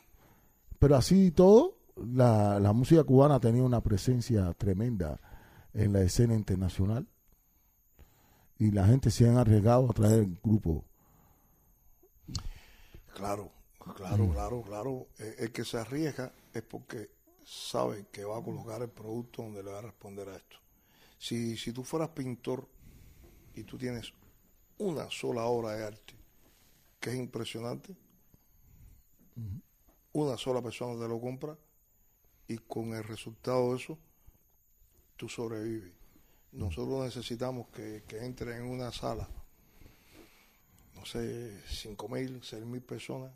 Pero 0.78 0.98
así 0.98 1.28
y 1.28 1.32
todo, 1.32 1.78
la, 1.96 2.60
la 2.60 2.74
música 2.74 3.06
cubana 3.06 3.36
ha 3.36 3.40
tenido 3.40 3.66
una 3.66 3.80
presencia 3.80 4.54
tremenda 4.56 5.22
en 5.74 5.94
la 5.94 6.02
escena 6.02 6.36
internacional 6.36 7.08
y 8.60 8.72
la 8.72 8.86
gente 8.86 9.10
se 9.10 9.26
han 9.26 9.38
arriesgado 9.38 9.90
a 9.90 9.94
traer 9.94 10.20
el 10.20 10.38
grupo. 10.44 10.84
Claro, 13.14 13.54
claro, 13.80 14.30
claro, 14.34 14.62
claro. 14.64 15.08
Eh, 15.20 15.36
el 15.40 15.54
que 15.54 15.64
se 15.64 15.78
arriesga 15.78 16.34
es 16.54 16.64
porque 16.64 17.10
sabe 17.46 18.08
que 18.12 18.26
va 18.26 18.38
a 18.38 18.44
colocar 18.44 18.82
el 18.82 18.90
producto 18.90 19.44
donde 19.44 19.64
le 19.64 19.72
va 19.72 19.80
a 19.80 19.84
responder 19.84 20.28
a 20.28 20.36
esto. 20.36 20.65
Si, 21.18 21.58
si 21.58 21.72
tú 21.72 21.84
fueras 21.84 22.10
pintor 22.10 22.68
y 23.56 23.64
tú 23.64 23.78
tienes 23.78 24.14
una 24.78 25.10
sola 25.10 25.46
obra 25.46 25.74
de 25.74 25.86
arte 25.86 26.14
que 27.00 27.12
es 27.12 27.16
impresionante, 27.18 27.96
una 30.14 30.38
sola 30.38 30.62
persona 30.62 31.00
te 31.00 31.08
lo 31.08 31.20
compra 31.20 31.58
y 32.48 32.58
con 32.58 32.94
el 32.94 33.04
resultado 33.04 33.72
de 33.72 33.78
eso 33.78 33.98
tú 35.16 35.30
sobrevives. 35.30 35.94
Nosotros 36.52 37.04
necesitamos 37.04 37.68
que, 37.68 38.04
que 38.08 38.26
entren 38.26 38.62
en 38.62 38.66
una 38.66 38.92
sala, 38.92 39.28
no 40.96 41.06
sé, 41.06 41.62
cinco 41.68 42.08
mil, 42.08 42.42
seis 42.44 42.66
mil 42.66 42.82
personas, 42.82 43.32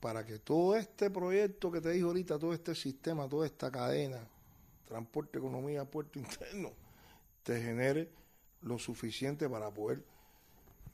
para 0.00 0.24
que 0.24 0.38
todo 0.38 0.76
este 0.76 1.10
proyecto 1.10 1.70
que 1.70 1.80
te 1.80 1.90
dijo 1.90 2.08
ahorita, 2.08 2.38
todo 2.38 2.52
este 2.52 2.74
sistema, 2.74 3.28
toda 3.28 3.46
esta 3.46 3.70
cadena, 3.70 4.26
transporte, 4.92 5.38
economía, 5.38 5.84
puerto 5.84 6.18
interno, 6.18 6.70
te 7.42 7.60
genere 7.60 8.10
lo 8.60 8.78
suficiente 8.78 9.48
para 9.48 9.70
poder 9.70 10.04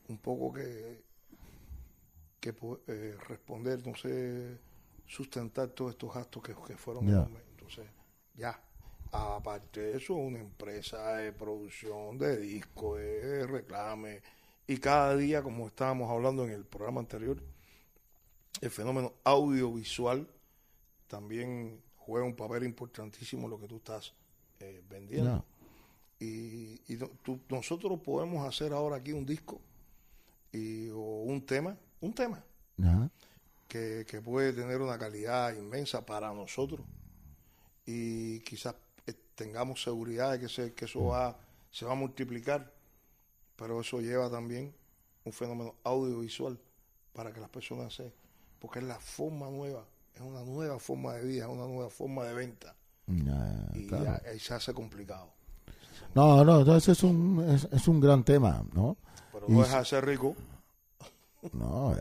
un 0.08 0.18
poco 0.18 0.52
que, 0.54 1.02
que 2.40 2.54
eh, 2.86 3.16
responder, 3.28 3.86
no 3.86 3.94
sé, 3.94 4.58
sustentar 5.06 5.68
todos 5.70 5.92
estos 5.92 6.14
gastos 6.14 6.42
que, 6.42 6.76
fueron 6.76 7.08
Entonces, 7.08 7.86
ya. 8.34 8.58
Aparte 9.10 9.80
de 9.80 9.96
eso, 9.96 10.14
una 10.14 10.38
empresa 10.38 11.16
de 11.16 11.32
producción 11.32 12.18
de 12.18 12.36
discos, 12.38 12.98
de 12.98 13.46
reclame, 13.46 14.20
y 14.66 14.76
cada 14.76 15.16
día, 15.16 15.42
como 15.42 15.66
estábamos 15.66 16.10
hablando 16.10 16.44
en 16.44 16.50
el 16.50 16.66
programa 16.66 17.00
anterior, 17.00 17.42
el 18.60 18.70
fenómeno 18.70 19.14
audiovisual 19.24 20.28
también 21.06 21.80
juega 22.08 22.24
un 22.24 22.34
papel 22.34 22.64
importantísimo 22.64 23.46
lo 23.48 23.60
que 23.60 23.68
tú 23.68 23.76
estás 23.76 24.14
eh, 24.60 24.82
vendiendo. 24.88 25.44
Y, 26.18 26.80
nosotros 27.50 28.00
podemos 28.00 28.48
hacer 28.48 28.72
ahora 28.72 28.96
aquí 28.96 29.12
un 29.12 29.26
disco 29.26 29.60
y, 30.50 30.88
o 30.88 31.22
un 31.22 31.44
tema, 31.44 31.76
un 32.00 32.14
tema, 32.14 32.42
que, 33.68 34.22
puede 34.24 34.54
tener 34.54 34.80
una 34.80 34.98
calidad 34.98 35.54
inmensa 35.54 36.04
para 36.06 36.32
nosotros. 36.32 36.80
Y 37.84 38.40
quizás 38.40 38.74
eh, 39.06 39.12
tengamos 39.34 39.82
seguridad 39.82 40.32
de 40.32 40.46
que, 40.46 40.72
que 40.72 40.84
eso 40.86 41.04
va, 41.04 41.38
se 41.70 41.84
va 41.84 41.92
a 41.92 41.94
multiplicar, 41.94 42.72
pero 43.54 43.82
eso 43.82 44.00
lleva 44.00 44.30
también 44.30 44.74
un 45.24 45.32
fenómeno 45.32 45.74
audiovisual 45.84 46.58
para 47.12 47.34
que 47.34 47.40
las 47.40 47.50
personas 47.50 47.92
se... 47.92 48.10
porque 48.58 48.78
es 48.78 48.86
la 48.86 48.98
forma 48.98 49.50
nueva, 49.50 49.84
es 50.18 50.24
una 50.24 50.42
nueva 50.42 50.78
forma 50.78 51.14
de 51.14 51.24
vida, 51.24 51.44
es 51.44 51.50
una 51.50 51.66
nueva 51.66 51.90
forma 51.90 52.24
de 52.24 52.34
venta. 52.34 52.74
y 53.06 53.94
ahí 54.26 54.38
se 54.38 54.54
hace 54.54 54.74
complicado. 54.74 55.30
No, 56.14 56.44
no, 56.44 56.60
entonces 56.60 56.98
es 56.98 57.04
un, 57.04 57.60
es, 57.72 57.88
un 57.88 58.00
gran 58.00 58.24
tema, 58.24 58.64
¿no? 58.72 58.96
Pero 59.32 59.46
no 59.48 59.62
deja 59.62 59.78
de 59.78 59.84
ser 59.84 60.04
rico. 60.04 60.34
No, 61.52 61.94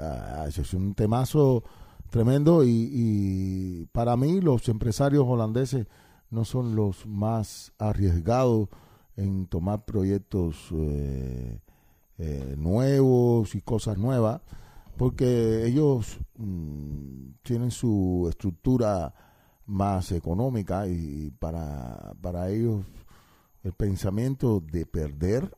eso 0.47 0.63
es 0.63 0.73
un 0.73 0.95
temazo 0.95 1.63
tremendo 2.09 2.63
y, 2.65 3.87
para 3.91 4.17
mí 4.17 4.41
los 4.41 4.67
empresarios 4.67 5.25
holandeses 5.27 5.85
no 6.31 6.43
son 6.43 6.75
los 6.75 7.05
más 7.05 7.71
arriesgados 7.77 8.67
en 9.15 9.45
tomar 9.45 9.85
proyectos 9.85 10.55
eh, 10.71 11.59
eh, 12.17 12.55
nuevos 12.57 13.53
y 13.53 13.61
cosas 13.61 13.99
nuevas, 13.99 14.41
porque 14.97 15.65
ellos 15.65 16.19
mm, 16.37 17.29
tienen 17.43 17.71
su 17.71 18.27
estructura 18.29 19.13
más 19.65 20.11
económica 20.11 20.87
y 20.87 21.31
para, 21.39 22.13
para 22.21 22.49
ellos 22.49 22.83
el 23.63 23.73
pensamiento 23.73 24.61
de 24.61 24.85
perder 24.85 25.55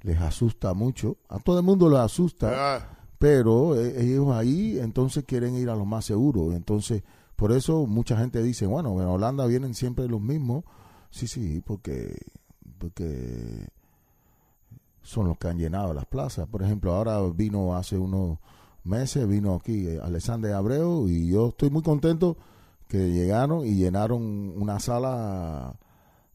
les 0.00 0.20
asusta 0.20 0.74
mucho. 0.74 1.18
A 1.28 1.38
todo 1.38 1.58
el 1.58 1.64
mundo 1.64 1.88
les 1.88 2.00
asusta, 2.00 2.76
Ah, 2.76 2.98
pero 3.18 3.76
eh, 3.76 4.02
ellos 4.02 4.30
ahí 4.30 4.78
entonces 4.80 5.24
quieren 5.24 5.54
ir 5.54 5.70
a 5.70 5.76
lo 5.76 5.84
más 5.84 6.04
seguro. 6.04 6.52
Entonces, 6.52 7.04
por 7.36 7.52
eso 7.52 7.86
mucha 7.86 8.16
gente 8.16 8.42
dice, 8.42 8.66
bueno, 8.66 9.00
en 9.00 9.06
Holanda 9.06 9.46
vienen 9.46 9.74
siempre 9.74 10.08
los 10.08 10.20
mismos. 10.20 10.64
Sí, 11.10 11.28
sí, 11.28 11.62
porque, 11.64 12.16
porque 12.78 13.68
son 15.02 15.28
los 15.28 15.38
que 15.38 15.48
han 15.48 15.58
llenado 15.58 15.92
las 15.94 16.06
plazas. 16.06 16.46
Por 16.48 16.62
ejemplo, 16.62 16.92
ahora 16.94 17.20
vino 17.34 17.74
hace 17.76 17.96
unos 17.98 18.38
meses, 18.84 19.26
vino 19.28 19.54
aquí 19.54 19.86
eh, 19.88 20.00
Alexander 20.02 20.52
Abreu 20.54 21.08
y 21.08 21.28
yo 21.30 21.48
estoy 21.48 21.70
muy 21.70 21.82
contento 21.82 22.36
que 22.88 23.10
llegaron 23.10 23.66
y 23.66 23.74
llenaron 23.74 24.22
una 24.60 24.78
sala 24.80 25.74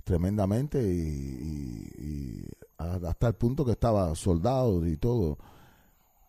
tremendamente 0.03 0.81
y, 0.81 1.91
y- 1.97 2.45
hasta 2.77 3.27
el 3.27 3.33
punto 3.33 3.65
que 3.65 3.71
estaba 3.71 4.13
soldados 4.15 4.87
y 4.87 4.97
todo. 4.97 5.37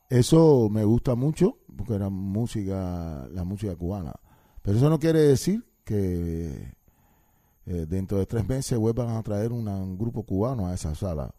Eso 0.08 0.68
me 0.70 0.84
gusta 0.84 1.14
mucho 1.14 1.58
porque 1.76 1.94
era 1.94 2.08
música, 2.08 3.28
la 3.30 3.44
música 3.44 3.76
cubana. 3.76 4.14
Pero 4.62 4.78
eso 4.78 4.88
no 4.88 4.98
quiere 4.98 5.20
decir 5.20 5.64
que 5.84 6.74
eh, 7.66 7.86
dentro 7.88 8.18
de 8.18 8.26
tres 8.26 8.48
meses 8.48 8.78
vuelvan 8.78 9.10
a 9.10 9.22
traer 9.22 9.52
un 9.52 9.98
grupo 9.98 10.22
cubano 10.22 10.66
a 10.66 10.74
esa 10.74 10.94
sala, 10.94 11.34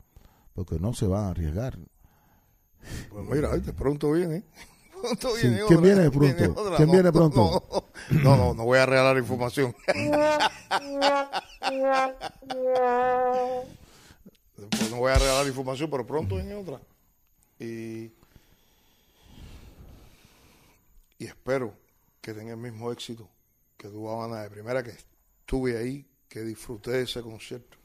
porque 0.59 0.77
no 0.77 0.93
se 0.93 1.07
van 1.07 1.23
a 1.23 1.29
arriesgar. 1.29 1.79
Pues 3.09 3.25
mira, 3.29 3.55
de 3.57 3.71
pronto 3.71 4.11
viene. 4.11 4.43
Pronto 5.01 5.33
Sí, 5.37 5.47
viene 5.47 5.61
¿quién 5.65 5.79
otra, 5.79 5.93
viene 5.93 6.11
pronto? 6.11 6.61
otra. 6.61 6.75
¿Quién 6.75 6.87
No, 6.87 6.93
viene 6.93 7.11
pronto? 7.13 7.63
No, 8.09 8.19
no, 8.21 8.35
no, 8.35 8.53
no 8.53 8.65
voy 8.65 8.79
a 8.79 8.85
regalar 8.85 9.17
información. 9.17 9.73
Pues 14.55 14.91
no 14.91 14.97
voy 14.97 15.11
a 15.11 15.15
regalar 15.15 15.47
información, 15.47 15.89
pero 15.89 16.05
pronto 16.05 16.35
viene 16.35 16.53
otra. 16.55 16.81
Y, 17.59 18.11
y 21.17 21.25
espero 21.25 21.73
que 22.21 22.33
tenga 22.33 22.51
el 22.51 22.57
mismo 22.59 22.91
éxito 22.91 23.29
que 23.77 23.87
tuvo 23.87 24.11
Habana 24.11 24.41
de 24.43 24.49
primera, 24.49 24.83
que 24.83 24.91
estuve 24.91 25.77
ahí, 25.77 26.05
que 26.27 26.41
disfruté 26.41 26.91
de 26.91 27.01
ese 27.03 27.21
concierto. 27.21 27.77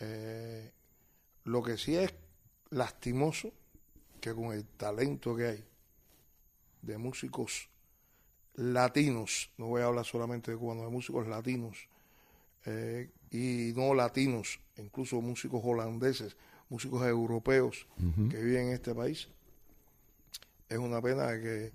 Eh, 0.00 0.72
lo 1.44 1.62
que 1.62 1.76
sí 1.76 1.96
es 1.96 2.12
lastimoso 2.70 3.52
que 4.20 4.34
con 4.34 4.52
el 4.52 4.64
talento 4.64 5.34
que 5.34 5.46
hay 5.46 5.64
de 6.82 6.98
músicos 6.98 7.68
latinos, 8.54 9.50
no 9.56 9.66
voy 9.66 9.82
a 9.82 9.86
hablar 9.86 10.04
solamente 10.04 10.50
de 10.50 10.56
cubanos, 10.56 10.84
de 10.84 10.90
músicos 10.90 11.26
latinos 11.26 11.88
eh, 12.66 13.10
y 13.30 13.72
no 13.74 13.94
latinos, 13.94 14.60
incluso 14.76 15.20
músicos 15.20 15.60
holandeses, 15.64 16.36
músicos 16.68 17.06
europeos 17.06 17.86
que 18.30 18.42
viven 18.42 18.68
en 18.68 18.74
este 18.74 18.94
país, 18.94 19.28
es 20.68 20.78
una 20.78 21.02
pena 21.02 21.26
de 21.26 21.40
que, 21.42 21.72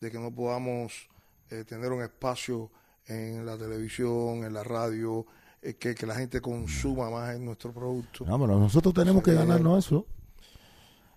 de 0.00 0.10
que 0.10 0.18
no 0.18 0.34
podamos 0.34 1.08
eh, 1.50 1.64
tener 1.64 1.92
un 1.92 2.02
espacio 2.02 2.70
en 3.06 3.44
la 3.44 3.58
televisión, 3.58 4.44
en 4.44 4.54
la 4.54 4.62
radio, 4.62 5.26
eh, 5.62 5.74
que, 5.74 5.94
que 5.94 6.06
la 6.06 6.14
gente 6.14 6.40
consuma 6.40 7.10
más 7.10 7.34
en 7.36 7.44
nuestro 7.44 7.72
producto. 7.72 8.24
No, 8.24 8.38
pero 8.38 8.58
nosotros 8.58 8.94
tenemos 8.94 9.22
que 9.22 9.34
ganarnos 9.34 9.86
eso. 9.86 10.06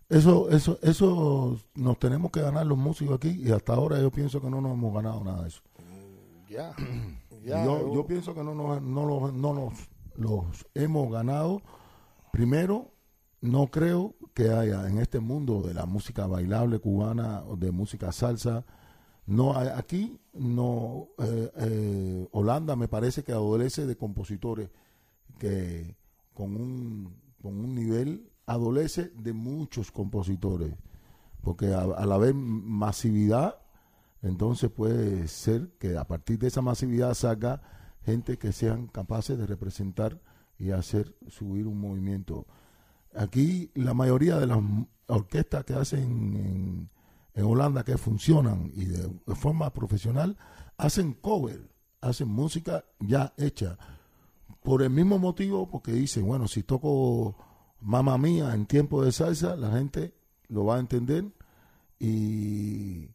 Eso, 0.10 0.50
eso, 0.52 0.78
eso 0.84 1.58
nos 1.76 1.98
tenemos 1.98 2.30
que 2.32 2.42
ganar 2.42 2.66
los 2.68 2.78
músicos 2.78 3.16
aquí 3.16 3.30
y 3.30 3.52
hasta 3.52 3.74
ahora 3.74 4.00
yo 4.00 4.12
pienso 4.12 4.42
que 4.42 4.50
no 4.50 4.62
nos 4.62 4.74
hemos 4.74 4.94
ganado 4.94 5.24
nada 5.24 5.42
de 5.44 5.48
eso. 5.48 5.62
Ya, 6.50 6.76
ya. 7.44 7.66
yo, 7.66 7.80
yo- 7.88 7.94
yo 7.96 8.06
pienso 8.06 8.36
que 8.36 8.44
no 8.44 8.54
nos, 8.54 8.82
no, 8.82 9.06
los- 9.08 9.34
no 9.34 9.54
nos 9.54 9.74
los 10.16 10.66
hemos 10.76 11.12
ganado. 11.12 11.62
Primero, 12.32 12.92
no 13.42 13.68
creo 13.68 14.14
que 14.36 14.50
haya 14.52 14.88
en 14.88 15.00
este 15.00 15.20
mundo 15.20 15.62
de 15.62 15.74
la 15.74 15.86
música 15.86 16.28
bailable 16.28 16.80
cubana 16.80 17.44
o 17.48 17.56
de 17.56 17.72
música 17.72 18.12
salsa, 18.12 18.66
no 19.26 19.54
aquí 19.56 20.20
no 20.34 21.10
eh, 21.20 21.52
eh, 21.56 22.28
Holanda 22.32 22.76
me 22.76 22.88
parece 22.88 23.24
que 23.24 23.32
adolece 23.32 23.86
de 23.86 23.96
compositores 23.96 24.70
que 25.40 25.96
con 26.34 26.56
un 26.56 27.16
con 27.42 27.60
un 27.60 27.76
nivel 27.76 28.30
adolece 28.46 29.12
de 29.16 29.34
muchos 29.34 29.92
compositores 29.92 30.74
porque 31.42 31.74
a, 31.74 32.06
la 32.06 32.18
vez 32.18 32.34
masividad 32.36 33.60
entonces 34.22 34.70
puede 34.72 35.28
ser 35.28 35.70
que 35.80 35.98
a 35.98 36.06
partir 36.06 36.40
de 36.40 36.48
esa 36.48 36.62
masividad 36.62 37.14
salga 37.14 37.62
gente 38.06 38.38
que 38.38 38.52
sean 38.52 38.88
capaces 38.88 39.38
de 39.38 39.46
representar 39.46 40.20
y 40.58 40.72
hacer 40.72 41.16
subir 41.30 41.68
un 41.68 41.80
movimiento. 41.80 42.48
Aquí 43.16 43.72
la 43.76 43.94
mayoría 43.94 44.38
de 44.38 44.48
las 44.48 44.60
orquestas 45.08 45.66
que 45.66 45.74
hacen 45.74 46.02
en, 46.02 46.90
en 47.36 47.46
Holanda 47.46 47.84
que 47.84 47.98
funcionan 47.98 48.72
y 48.76 48.86
de, 48.86 49.10
forma 49.36 49.72
profesional 49.72 50.38
hacen 50.78 51.14
cover, 51.14 51.70
hacen 52.02 52.30
música 52.30 52.86
ya 53.00 53.34
hecha. 53.38 53.78
Por 54.62 54.82
el 54.82 54.92
mismo 54.92 55.20
motivo, 55.20 55.68
porque 55.70 55.92
dicen, 55.92 56.26
bueno, 56.26 56.48
si 56.48 56.64
toco 56.64 57.36
Mamma 57.82 58.18
Mía 58.18 58.54
en 58.54 58.66
tiempo 58.66 59.04
de 59.04 59.12
salsa, 59.12 59.56
la 59.56 59.72
gente 59.72 60.14
lo 60.48 60.66
va 60.66 60.78
a 60.78 60.80
entender 60.80 61.26
y, 62.00 63.10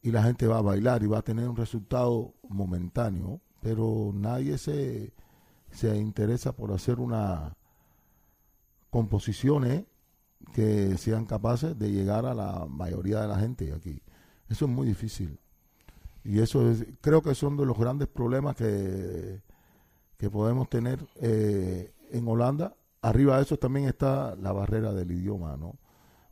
y 0.00 0.10
la 0.10 0.22
gente 0.22 0.46
va 0.46 0.58
a 0.58 0.62
bailar 0.62 1.02
y 1.02 1.06
va 1.06 1.18
a 1.18 1.22
tener 1.22 1.48
un 1.48 1.56
resultado 1.56 2.34
momentáneo, 2.48 3.40
pero 3.60 4.12
nadie 4.14 4.56
se, 4.56 5.12
se 5.70 5.96
interesa 5.96 6.52
por 6.52 6.72
hacer 6.72 7.00
una 7.00 7.56
composiciones 8.90 9.84
que 10.54 10.96
sean 10.98 11.24
capaces 11.26 11.78
de 11.78 11.90
llegar 11.90 12.26
a 12.26 12.34
la 12.34 12.66
mayoría 12.68 13.20
de 13.22 13.28
la 13.28 13.38
gente 13.38 13.72
aquí. 13.72 14.00
Eso 14.48 14.66
es 14.66 14.70
muy 14.70 14.86
difícil. 14.86 15.38
Y 16.24 16.40
eso 16.40 16.70
es, 16.70 16.84
creo 17.00 17.22
que 17.22 17.34
son 17.34 17.56
de 17.56 17.66
los 17.66 17.76
grandes 17.78 18.08
problemas 18.08 18.54
que, 18.56 19.40
que 20.18 20.30
podemos 20.30 20.68
tener 20.68 21.04
eh, 21.16 21.92
en 22.10 22.28
Holanda. 22.28 22.76
Arriba 23.00 23.36
de 23.36 23.42
eso 23.42 23.56
también 23.58 23.86
está 23.88 24.36
la 24.36 24.52
barrera 24.52 24.92
del 24.92 25.10
idioma, 25.10 25.56
¿no? 25.56 25.76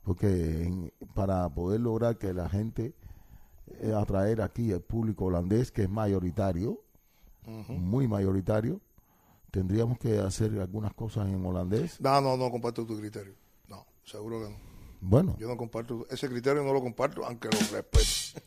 Porque 0.05 0.64
en- 0.64 0.92
para 1.14 1.49
poder 1.49 1.81
lograr 1.81 2.18
que 2.18 2.33
la 2.33 2.49
gente 2.49 2.94
eh, 3.81 3.92
atraer 3.94 4.42
aquí 4.42 4.70
el 4.70 4.81
público 4.81 5.27
holandés, 5.27 5.73
que 5.73 5.83
es 5.83 5.90
mayoritario, 5.90 6.83
muy 7.68 8.07
mayoritario, 8.07 8.81
tendríamos 9.51 9.99
que 9.99 10.18
hacer 10.18 10.61
algunas 10.61 10.94
cosas 10.94 11.29
en 11.29 11.44
holandés. 11.44 12.01
No, 12.01 12.20
no, 12.20 12.37
no 12.37 12.51
comparto 12.51 12.87
tu 12.87 12.96
criterio. 12.99 13.35
Seguro 14.04 14.40
que 14.42 14.50
no. 14.50 14.56
Bueno, 15.02 15.36
Yo 15.38 15.48
no 15.48 15.56
comparto 15.56 16.06
ese 16.10 16.28
criterio, 16.28 16.62
no 16.62 16.72
lo 16.74 16.80
comparto, 16.82 17.24
aunque 17.24 17.48
lo 17.48 17.58
respeto. 17.58 18.40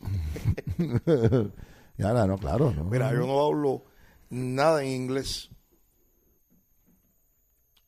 ya 1.98 2.12
no, 2.26 2.38
claro. 2.38 2.72
¿no? 2.72 2.84
Mira, 2.84 3.12
yo 3.12 3.26
no 3.26 3.44
hablo 3.44 3.84
nada 4.30 4.82
en 4.84 4.90
inglés. 4.90 5.50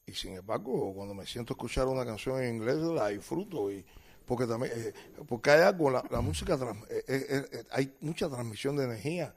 Y 0.07 0.13
sin 0.13 0.35
embargo, 0.35 0.93
cuando 0.95 1.15
me 1.15 1.27
siento 1.27 1.53
a 1.53 1.57
escuchar 1.57 1.87
una 1.89 2.05
canción 2.05 2.41
en 2.41 2.57
inglés, 2.57 2.77
la 2.77 3.09
disfruto. 3.09 3.71
Y, 3.71 3.85
porque 4.25 4.47
también, 4.47 4.73
eh, 4.75 4.93
porque 5.29 5.51
hay 5.51 5.63
algo, 5.63 5.91
la, 5.91 6.05
la 6.11 6.21
música, 6.21 6.57
trans- 6.57 6.85
eh, 6.91 7.05
eh, 7.09 7.65
hay 7.71 7.95
mucha 8.01 8.29
transmisión 8.29 8.77
de 8.77 8.85
energía 8.85 9.35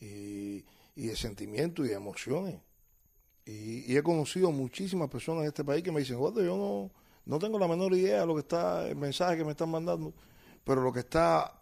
y, 0.00 0.64
y 0.96 1.06
de 1.06 1.16
sentimientos 1.16 1.84
y 1.86 1.88
de 1.90 1.94
emociones. 1.94 2.60
Y, 3.44 3.92
y 3.92 3.96
he 3.96 4.02
conocido 4.02 4.50
muchísimas 4.52 5.08
personas 5.08 5.42
en 5.42 5.48
este 5.48 5.64
país 5.64 5.82
que 5.82 5.90
me 5.92 6.00
dicen, 6.00 6.18
"Gordo, 6.18 6.42
yo 6.42 6.56
no, 6.56 6.90
no 7.28 7.38
tengo 7.38 7.58
la 7.58 7.68
menor 7.68 7.92
idea 7.92 8.20
de 8.20 8.26
lo 8.26 8.34
que 8.34 8.40
está, 8.40 8.88
el 8.88 8.96
mensaje 8.96 9.36
que 9.36 9.44
me 9.44 9.50
están 9.50 9.70
mandando, 9.70 10.14
pero 10.64 10.82
lo 10.82 10.92
que 10.92 11.00
está 11.00 11.52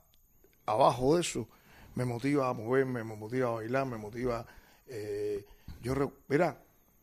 abajo 0.65 1.17
de 1.17 1.23
eso 1.23 1.49
me 1.97 2.05
motiva 2.05 2.49
a 2.49 2.53
moverme, 2.53 3.03
me 3.03 3.17
motiva 3.17 3.49
a 3.49 3.53
bailar, 3.53 3.85
me 3.85 3.97
motiva. 3.97 4.47
eh, 4.87 5.45
yo, 5.83 6.13
mira, 6.29 6.57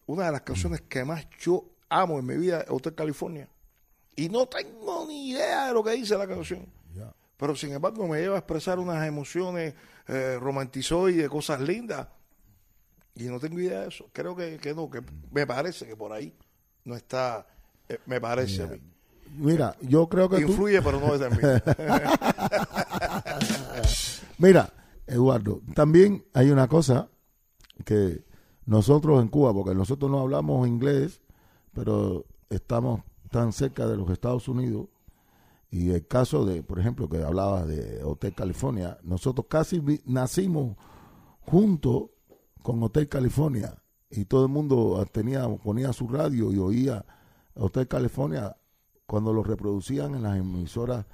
una 0.07 0.25
de 0.27 0.31
las 0.31 0.41
canciones 0.41 0.81
que 0.81 1.03
más 1.03 1.27
yo 1.39 1.65
amo 1.89 2.19
en 2.19 2.25
mi 2.25 2.37
vida 2.37 2.61
es 2.61 2.69
Hotel 2.69 2.95
California. 2.95 3.49
Y 4.15 4.29
no 4.29 4.45
tengo 4.47 5.05
ni 5.07 5.31
idea 5.31 5.67
de 5.67 5.73
lo 5.73 5.83
que 5.83 5.91
dice 5.91 6.17
la 6.17 6.27
canción. 6.27 6.65
Pero 7.35 7.55
sin 7.55 7.73
embargo 7.73 8.07
me 8.07 8.21
lleva 8.21 8.35
a 8.35 8.39
expresar 8.39 8.79
unas 8.79 9.05
emociones 9.05 9.73
eh, 10.07 10.37
romantizoides, 10.39 11.27
cosas 11.29 11.59
lindas. 11.59 12.07
Y 13.15 13.25
no 13.25 13.39
tengo 13.39 13.59
idea 13.59 13.81
de 13.81 13.89
eso. 13.89 14.09
Creo 14.13 14.35
que, 14.35 14.57
que 14.57 14.73
no, 14.73 14.89
que 14.89 15.01
me 15.31 15.45
parece 15.45 15.85
que 15.85 15.97
por 15.97 16.13
ahí 16.13 16.33
no 16.85 16.95
está, 16.95 17.45
eh, 17.89 17.99
me 18.05 18.19
parece 18.19 18.63
a 18.63 18.67
mí. 18.67 18.77
Mira, 19.37 19.75
yo 19.81 20.07
creo 20.07 20.29
que 20.29 20.37
tú, 20.41 20.51
Influye, 20.51 20.81
pero 20.81 20.99
no 20.99 21.13
es 21.13 21.19
de 21.19 21.29
mí. 21.29 21.37
Mira, 24.37 24.71
Eduardo, 25.07 25.61
también 25.73 26.23
hay 26.33 26.51
una 26.51 26.67
cosa 26.67 27.09
que 27.83 28.23
nosotros 28.65 29.21
en 29.21 29.27
Cuba, 29.29 29.53
porque 29.53 29.73
nosotros 29.73 30.09
no 30.11 30.19
hablamos 30.19 30.67
inglés, 30.67 31.21
pero 31.73 32.25
estamos 32.49 33.01
tan 33.31 33.51
cerca 33.51 33.87
de 33.87 33.97
los 33.97 34.09
Estados 34.11 34.47
Unidos, 34.47 34.87
y 35.71 35.89
el 35.89 36.05
caso 36.05 36.45
de, 36.45 36.61
por 36.61 36.79
ejemplo, 36.79 37.09
que 37.09 37.23
hablabas 37.23 37.67
de 37.67 38.03
Hotel 38.03 38.35
California, 38.35 38.99
nosotros 39.01 39.47
casi 39.49 39.81
nacimos 40.05 40.77
junto 41.41 42.11
con 42.61 42.81
Hotel 42.83 43.09
California. 43.09 43.73
Y 44.11 44.25
todo 44.25 44.45
el 44.45 44.51
mundo 44.51 45.03
tenía, 45.11 45.49
ponía 45.49 45.91
su 45.91 46.07
radio 46.07 46.53
y 46.53 46.59
oía 46.59 47.03
Hotel 47.55 47.87
California 47.87 48.55
cuando 49.05 49.33
lo 49.33 49.43
reproducían 49.43 50.15
en 50.15 50.23
las 50.23 50.37
emisoras 50.37 51.05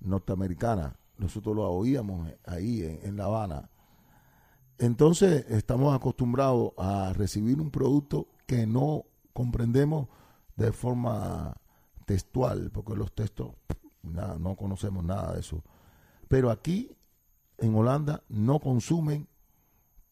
norteamericanas. 0.00 0.94
Nosotros 1.18 1.56
lo 1.56 1.70
oíamos 1.70 2.30
ahí 2.44 2.82
en, 3.02 3.16
La 3.16 3.24
Habana. 3.24 3.70
Entonces 4.78 5.44
estamos 5.48 5.94
acostumbrados 5.94 6.72
a 6.78 7.12
recibir 7.12 7.60
un 7.60 7.70
producto 7.70 8.28
que 8.46 8.66
no 8.66 9.04
comprendemos 9.32 10.08
de 10.56 10.72
forma 10.72 11.54
textual, 12.06 12.70
porque 12.72 12.96
los 12.96 13.12
textos 13.14 13.52
nada, 14.02 14.38
no 14.38 14.56
conocemos 14.56 15.04
nada 15.04 15.34
de 15.34 15.40
eso. 15.40 15.62
Pero 16.28 16.50
aquí 16.50 16.96
en 17.58 17.74
Holanda 17.74 18.22
no 18.28 18.58
consumen 18.58 19.28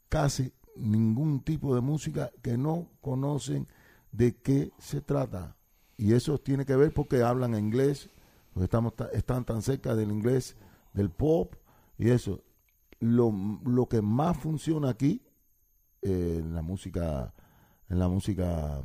casi 0.09 0.53
ningún 0.77 1.41
tipo 1.41 1.75
de 1.75 1.81
música 1.81 2.31
que 2.43 2.57
no 2.57 2.91
conocen 3.01 3.69
de 4.13 4.37
qué 4.37 4.73
se 4.79 5.01
trata. 5.01 5.58
Y 5.99 6.15
eso 6.15 6.39
tiene 6.39 6.65
que 6.65 6.77
ver 6.77 6.95
porque 6.95 7.23
hablan 7.23 7.59
inglés, 7.59 8.09
porque 8.55 8.65
estamos, 8.65 8.95
están 9.13 9.45
tan 9.45 9.61
cerca 9.63 9.97
del 9.97 10.13
inglés, 10.13 10.57
del 10.95 11.11
pop 11.11 11.55
y 11.99 12.11
eso. 12.11 12.41
Lo, 13.01 13.33
lo 13.65 13.89
que 13.89 14.01
más 14.01 14.37
funciona 14.37 14.91
aquí 14.91 15.23
eh, 16.03 16.37
en 16.39 16.55
la 16.55 16.63
música, 16.63 17.35
en 17.89 17.99
la 17.99 18.09
música, 18.09 18.81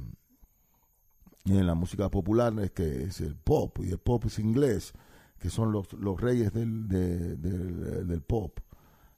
en 1.45 1.67
la 1.67 1.75
música 1.75 2.09
popular 2.09 2.51
es 2.59 2.71
que 2.71 3.03
es 3.03 3.21
el 3.21 3.35
pop 3.35 3.77
y 3.83 3.91
el 3.91 3.99
pop 3.99 4.25
es 4.25 4.39
inglés, 4.39 4.93
que 5.37 5.51
son 5.51 5.71
los, 5.71 5.93
los 5.93 6.19
reyes 6.19 6.51
del, 6.51 6.87
del, 6.87 8.21
pop 8.23 8.59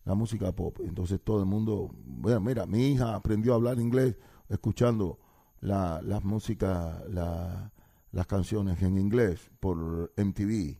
la 0.03 0.15
música 0.15 0.51
pop. 0.51 0.79
Entonces 0.83 1.21
todo 1.23 1.39
el 1.39 1.45
mundo, 1.45 1.91
bueno, 2.05 2.41
mira, 2.41 2.65
mi 2.65 2.87
hija 2.91 3.15
aprendió 3.15 3.53
a 3.53 3.55
hablar 3.55 3.79
inglés 3.79 4.17
escuchando 4.49 5.17
la, 5.61 6.01
las 6.01 6.23
músicas, 6.23 7.07
la, 7.09 7.71
las 8.15 8.27
canciones 8.27 8.81
en 8.81 8.97
inglés 8.97 9.51
por 9.59 10.13
MTV. 10.15 10.79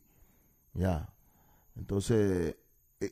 Ya. 0.73 1.13
Entonces, 1.75 2.55
eh, 3.01 3.11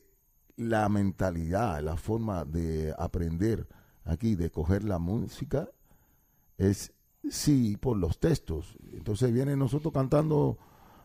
la 0.56 0.88
mentalidad, 0.88 1.82
la 1.82 1.98
forma 1.98 2.46
de 2.46 2.94
aprender 2.98 3.68
aquí, 4.02 4.34
de 4.34 4.50
coger 4.50 4.82
la 4.82 4.98
música, 4.98 5.68
es 6.56 6.90
sí 7.28 7.76
por 7.76 7.98
los 7.98 8.18
textos. 8.18 8.78
Entonces 8.94 9.30
vienen 9.30 9.58
nosotros 9.58 9.92
cantando 9.92 10.56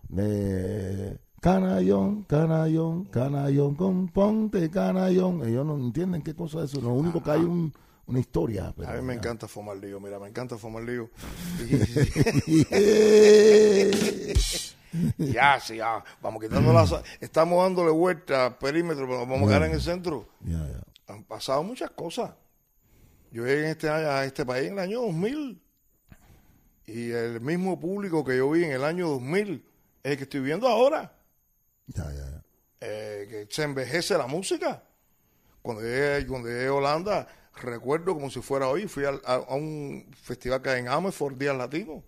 de 0.08 1.20
Canallón, 1.42 2.24
canallón, 2.24 3.04
canallón, 3.06 3.76
con 3.76 4.08
ponte 4.08 4.70
canallón. 4.70 5.46
Ellos 5.46 5.66
no 5.66 5.76
entienden 5.76 6.22
qué 6.22 6.34
cosa 6.34 6.64
es 6.64 6.72
eso. 6.72 6.82
Lo 6.82 6.94
único 6.94 7.22
que 7.22 7.32
hay 7.32 7.42
un, 7.42 7.74
una 8.10 8.20
historia. 8.20 8.74
a 8.86 8.94
mí 8.94 9.02
me 9.04 9.14
encanta 9.14 9.48
fumar 9.48 9.78
lío, 9.78 10.00
mira, 10.00 10.20
me 10.20 10.28
encanta 10.28 10.58
fumar 10.58 10.84
lío. 10.84 11.10
ya, 15.18 15.60
sí, 15.60 15.78
ya. 15.78 16.04
Vamos 16.22 16.42
quitando 16.42 16.74
las. 16.74 16.94
Estamos 17.22 17.64
dándole 17.64 17.92
vuelta 17.92 18.48
al 18.48 18.58
perímetro, 18.58 19.06
pero 19.06 19.20
vamos 19.20 19.44
a 19.44 19.48
quedar 19.48 19.64
en 19.64 19.74
el 19.74 19.82
centro. 19.82 20.28
Han 21.08 21.24
pasado 21.24 21.64
muchas 21.64 21.92
cosas. 21.92 22.32
Yo 23.32 23.46
llegué 23.46 23.66
en 23.66 23.70
este, 23.70 23.90
a 23.90 24.26
este 24.26 24.44
país 24.44 24.68
en 24.68 24.74
el 24.74 24.80
año 24.80 25.02
2000. 25.02 25.62
Y 26.88 27.12
el 27.12 27.40
mismo 27.42 27.80
público 27.80 28.26
que 28.26 28.38
yo 28.38 28.50
vi 28.50 28.64
en 28.64 28.72
el 28.72 28.84
año 28.84 29.08
2000 29.10 29.64
es 30.02 30.12
el 30.12 30.18
que 30.18 30.24
estoy 30.24 30.40
viendo 30.40 30.68
ahora. 30.68 31.14
Eh, 32.82 33.28
que 33.30 33.48
se 33.54 33.64
envejece 33.64 34.18
la 34.18 34.26
música. 34.26 34.82
Cuando 35.62 35.84
llegué, 35.84 36.26
cuando 36.26 36.48
llegué 36.48 36.68
a 36.68 36.74
Holanda, 36.74 37.28
recuerdo 37.62 38.14
como 38.14 38.30
si 38.30 38.42
fuera 38.42 38.68
hoy, 38.68 38.88
fui 38.88 39.04
a, 39.06 39.40
un 39.50 40.06
festival 40.16 40.62
que 40.62 40.70
hay 40.70 40.80
en 40.82 40.88
Amersfoort, 40.88 41.38
Días 41.38 41.56
Latinos. 41.56 42.04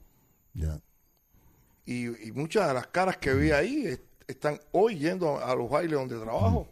Y, 1.86 2.32
muchas 2.34 2.68
de 2.68 2.74
las 2.74 2.88
caras 2.88 3.18
que 3.18 3.34
vi 3.34 3.52
ahí 3.52 4.00
están 4.28 4.60
hoy 4.72 5.00
yendo 5.00 5.44
a, 5.44 5.54
los 5.56 5.70
bailes 5.70 6.00
donde 6.00 6.20
trabajo. 6.20 6.68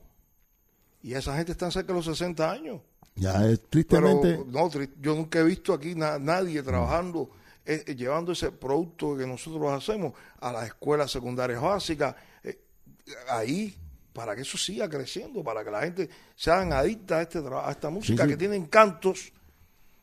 Y 1.01 1.13
esa 1.13 1.35
gente 1.35 1.51
está 1.51 1.71
cerca 1.71 1.93
de 1.93 1.99
los 1.99 2.05
60 2.05 2.51
años. 2.51 2.81
Ya, 3.15 3.45
es 3.45 3.61
tristemente. 3.69 4.43
no, 4.47 4.69
yo 5.01 5.15
nunca 5.15 5.39
he 5.39 5.43
visto 5.43 5.73
aquí 5.73 5.93
nadie 5.95 6.63
trabajando, 6.63 7.29
eh, 7.65 7.83
eh, 7.85 7.95
llevando 7.95 8.31
ese 8.31 8.51
producto 8.51 9.17
que 9.17 9.27
nosotros 9.27 9.71
hacemos 9.71 10.13
a 10.39 10.53
las 10.53 10.67
escuelas 10.67 11.11
secundarias 11.11 11.61
básicas 11.61 12.15
ahí 13.29 13.75
para 14.19 14.35
que 14.35 14.41
eso 14.41 14.57
siga 14.57 14.89
creciendo, 14.89 15.41
para 15.41 15.63
que 15.63 15.71
la 15.71 15.79
gente 15.79 16.09
sean 16.35 16.73
adicta 16.73 17.19
a, 17.19 17.21
este, 17.21 17.39
a 17.39 17.71
esta 17.71 17.89
música 17.89 18.27
que 18.27 18.35
tiene 18.35 18.57
encantos, 18.57 19.31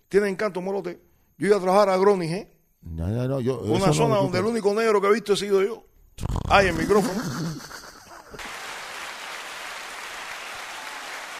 tiene 0.08 0.30
encantos, 0.30 0.62
molote. 0.62 0.98
Yo 1.36 1.48
iba 1.48 1.58
a 1.58 1.60
trabajar 1.60 1.90
a 1.90 1.98
Groningen, 1.98 2.48
una 2.80 3.92
zona 3.92 4.16
donde 4.16 4.38
el 4.38 4.46
único 4.46 4.72
negro 4.72 5.02
que 5.02 5.08
he 5.08 5.12
visto 5.12 5.34
he 5.34 5.36
sido 5.36 5.62
yo. 5.62 5.84
Hay 6.48 6.68
el 6.68 6.74
micrófono. 6.74 7.22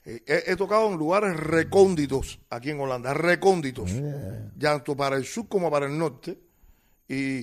Eh, 0.09 0.45
he, 0.47 0.55
tocado 0.55 0.87
en 0.87 0.97
lugares 0.97 1.37
recónditos 1.37 2.39
aquí 2.51 2.71
en 2.71 2.79
Holanda, 2.79 3.13
recónditos, 3.13 3.91
tanto 4.57 4.97
para 4.97 5.17
el 5.17 5.25
sur 5.25 5.49
como 5.49 5.69
para 5.69 5.87
el 5.87 5.99
norte. 5.99 6.39
Y, 7.09 7.39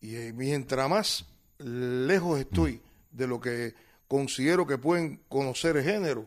y 0.00 0.16
eh, 0.16 0.32
mientras 0.34 0.90
más 0.90 1.24
lejos 1.58 2.40
estoy 2.40 2.82
de 3.12 3.26
lo 3.28 3.40
que 3.40 3.72
considero 4.12 4.66
que 4.66 4.76
pueden 4.76 5.22
conocer 5.26 5.74
el 5.78 5.84
género, 5.84 6.26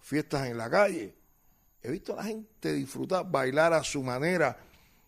fiestas 0.00 0.48
en 0.48 0.58
la 0.58 0.68
calle. 0.68 1.14
He 1.80 1.92
visto 1.92 2.14
a 2.14 2.16
la 2.16 2.24
gente 2.24 2.72
disfrutar, 2.72 3.30
bailar 3.30 3.72
a 3.74 3.84
su 3.84 4.02
manera. 4.02 4.58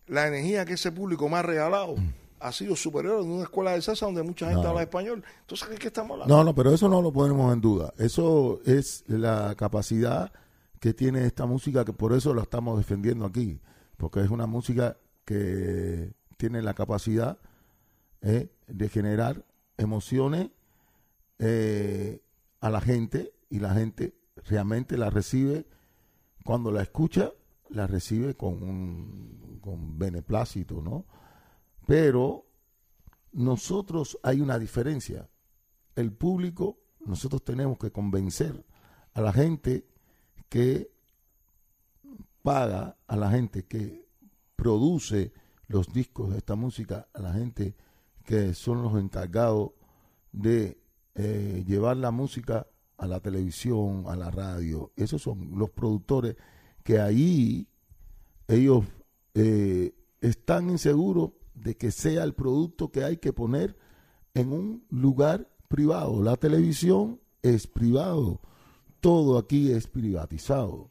La 0.07 0.25
energía 0.25 0.63
que 0.63 0.75
ese 0.75 0.93
público 0.93 1.27
me 1.27 1.35
ha 1.35 1.41
regalado 1.41 1.97
mm. 1.97 2.13
ha 2.39 2.53
sido 2.53 2.77
superior 2.77 3.21
en 3.21 3.29
una 3.29 3.43
escuela 3.43 3.73
de 3.73 3.81
salsa 3.81 4.05
donde 4.05 4.23
mucha 4.23 4.49
gente 4.49 4.65
habla 4.65 4.83
español. 4.83 5.21
Entonces, 5.41 5.77
¿qué, 5.77 5.87
estamos 5.87 6.13
hablando? 6.13 6.37
No, 6.37 6.45
no, 6.45 6.55
pero 6.55 6.73
eso 6.73 6.87
no 6.87 7.01
lo 7.01 7.11
ponemos 7.11 7.51
en 7.51 7.59
duda. 7.59 7.93
Eso 7.97 8.61
es 8.65 9.03
la 9.07 9.53
capacidad 9.55 10.31
que 10.79 10.93
tiene 10.93 11.25
esta 11.25 11.45
música, 11.47 11.83
que 11.83 11.91
por 11.91 12.13
eso 12.13 12.33
la 12.33 12.43
estamos 12.43 12.77
defendiendo 12.77 13.25
aquí. 13.25 13.59
Porque 13.97 14.21
es 14.21 14.29
una 14.29 14.47
música 14.47 14.95
que 15.25 16.13
tiene 16.37 16.61
la 16.61 16.73
capacidad 16.73 17.39
eh, 18.21 18.47
de 18.67 18.87
generar 18.87 19.43
emociones 19.77 20.49
eh, 21.39 22.21
a 22.59 22.69
la 22.69 22.81
gente 22.81 23.33
y 23.49 23.59
la 23.59 23.73
gente 23.73 24.15
realmente 24.45 24.97
la 24.97 25.09
recibe, 25.09 25.65
cuando 26.43 26.71
la 26.71 26.81
escucha, 26.81 27.31
la 27.69 27.87
recibe 27.87 28.35
con, 28.35 28.61
un, 28.63 29.59
con 29.61 29.97
beneplácito, 29.97 30.81
¿no? 30.81 31.05
Pero 31.85 32.45
nosotros 33.31 34.19
hay 34.23 34.41
una 34.41 34.59
diferencia. 34.59 35.29
El 35.95 36.11
público, 36.11 36.79
nosotros 37.05 37.43
tenemos 37.43 37.77
que 37.77 37.91
convencer 37.91 38.65
a 39.13 39.21
la 39.21 39.33
gente 39.33 39.87
que 40.49 40.91
paga, 42.41 42.97
a 43.07 43.15
la 43.15 43.29
gente 43.31 43.65
que 43.65 44.07
produce 44.55 45.33
los 45.67 45.91
discos 45.93 46.31
de 46.31 46.37
esta 46.37 46.55
música, 46.55 47.07
a 47.13 47.21
la 47.21 47.33
gente 47.33 47.75
que 48.23 48.53
son 48.53 48.81
los 48.81 48.99
encargados 48.99 49.71
de 50.31 50.78
eh, 51.21 51.65
llevar 51.67 51.97
la 51.97 52.11
música 52.11 52.65
a 52.97 53.05
la 53.05 53.19
televisión, 53.19 54.05
a 54.07 54.15
la 54.15 54.31
radio. 54.31 54.93
Esos 54.95 55.21
son 55.21 55.59
los 55.59 55.69
productores 55.69 56.37
que 56.81 57.01
ahí 57.01 57.67
ellos 58.47 58.85
eh, 59.33 59.93
están 60.21 60.69
inseguros 60.69 61.31
de 61.55 61.75
que 61.75 61.91
sea 61.91 62.23
el 62.23 62.33
producto 62.33 62.89
que 62.89 63.03
hay 63.03 63.17
que 63.17 63.33
poner 63.33 63.75
en 64.33 64.53
un 64.53 64.85
lugar 64.91 65.49
privado. 65.67 66.23
La 66.23 66.37
televisión 66.37 67.19
es 67.41 67.67
privado, 67.67 68.39
todo 69.01 69.37
aquí 69.37 69.73
es 69.73 69.87
privatizado. 69.87 70.89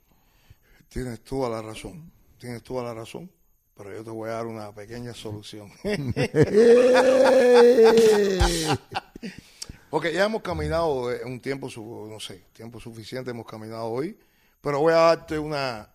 Tienes 0.90 1.24
toda 1.24 1.48
la 1.48 1.62
razón, 1.62 2.12
tienes 2.36 2.62
toda 2.62 2.84
la 2.84 2.92
razón, 2.92 3.30
pero 3.74 3.96
yo 3.96 4.04
te 4.04 4.10
voy 4.10 4.28
a 4.28 4.32
dar 4.32 4.46
una 4.46 4.74
pequeña 4.74 5.14
solución. 5.14 5.70
Porque 9.90 10.12
ya 10.12 10.26
hemos 10.26 10.42
caminado 10.42 11.10
eh, 11.10 11.24
un 11.24 11.40
tiempo, 11.40 11.68
no 11.76 12.20
sé, 12.20 12.44
tiempo 12.52 12.78
suficiente 12.78 13.30
hemos 13.30 13.46
caminado 13.46 13.86
hoy, 13.86 14.18
pero 14.60 14.80
voy 14.80 14.92
a 14.92 14.96
darte 14.96 15.38
una, 15.38 15.90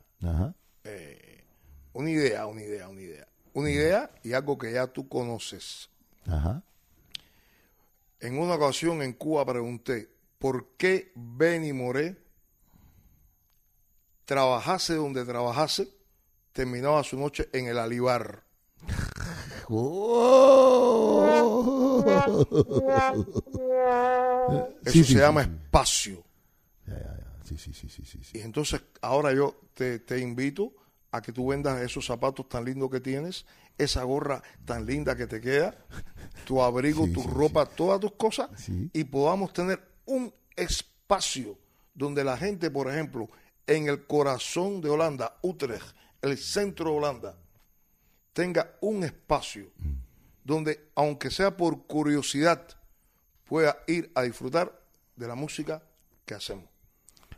eh, 0.83 1.43
una 1.93 2.09
idea, 2.09 2.47
una 2.47 2.61
idea, 2.61 2.89
una 2.89 3.01
idea. 3.01 3.27
Una 3.53 3.69
idea 3.69 4.11
y 4.23 4.33
algo 4.33 4.57
que 4.57 4.71
ya 4.71 4.87
tú 4.87 5.07
conoces. 5.07 5.89
Ajá. 6.25 6.63
En 8.19 8.39
una 8.39 8.55
ocasión 8.55 9.03
en 9.03 9.13
Cuba 9.13 9.45
pregunté, 9.45 10.09
¿por 10.39 10.69
qué 10.77 11.11
Benny 11.13 11.71
Moré 11.71 12.17
trabajase 14.25 14.95
donde 14.95 15.23
trabajase, 15.23 15.89
terminaba 16.51 17.03
su 17.03 17.19
noche 17.19 17.49
en 17.53 17.67
el 17.67 17.77
alibar? 17.77 18.43
Eso 24.85 25.03
se 25.03 25.13
llama 25.15 25.41
espacio. 25.41 26.23
sí, 27.43 27.57
sí, 27.57 27.73
sí, 27.73 28.03
sí. 28.05 28.19
Y 28.33 28.41
entonces 28.41 28.81
ahora 29.01 29.33
yo 29.33 29.55
te, 29.73 29.99
te 29.99 30.19
invito 30.19 30.73
a 31.11 31.21
que 31.21 31.31
tú 31.31 31.47
vendas 31.47 31.79
esos 31.81 32.05
zapatos 32.05 32.49
tan 32.49 32.65
lindos 32.65 32.89
que 32.89 32.99
tienes, 32.99 33.45
esa 33.77 34.03
gorra 34.03 34.41
tan 34.65 34.85
linda 34.85 35.15
que 35.15 35.27
te 35.27 35.39
queda, 35.39 35.75
tu 36.45 36.61
abrigo, 36.61 37.07
tu 37.07 37.23
ropa, 37.23 37.65
todas 37.65 37.99
tus 37.99 38.13
cosas, 38.13 38.49
y 38.67 39.03
podamos 39.03 39.53
tener 39.53 39.81
un 40.05 40.33
espacio 40.55 41.57
donde 41.93 42.23
la 42.23 42.35
gente, 42.35 42.71
por 42.71 42.89
ejemplo, 42.89 43.29
en 43.67 43.87
el 43.87 44.05
corazón 44.05 44.81
de 44.81 44.89
Holanda, 44.89 45.37
Utrecht, 45.41 45.95
el 46.21 46.37
centro 46.37 46.91
de 46.91 46.97
Holanda, 46.97 47.37
tenga 48.33 48.75
un 48.81 49.03
espacio 49.03 49.69
donde, 50.43 50.89
aunque 50.95 51.31
sea 51.31 51.55
por 51.57 51.83
curiosidad, 51.87 52.61
pueda 53.45 53.77
ir 53.87 54.11
a 54.15 54.21
disfrutar 54.23 54.71
de 55.15 55.27
la 55.27 55.35
música 55.35 55.81
que 56.25 56.33
hacemos. 56.33 56.65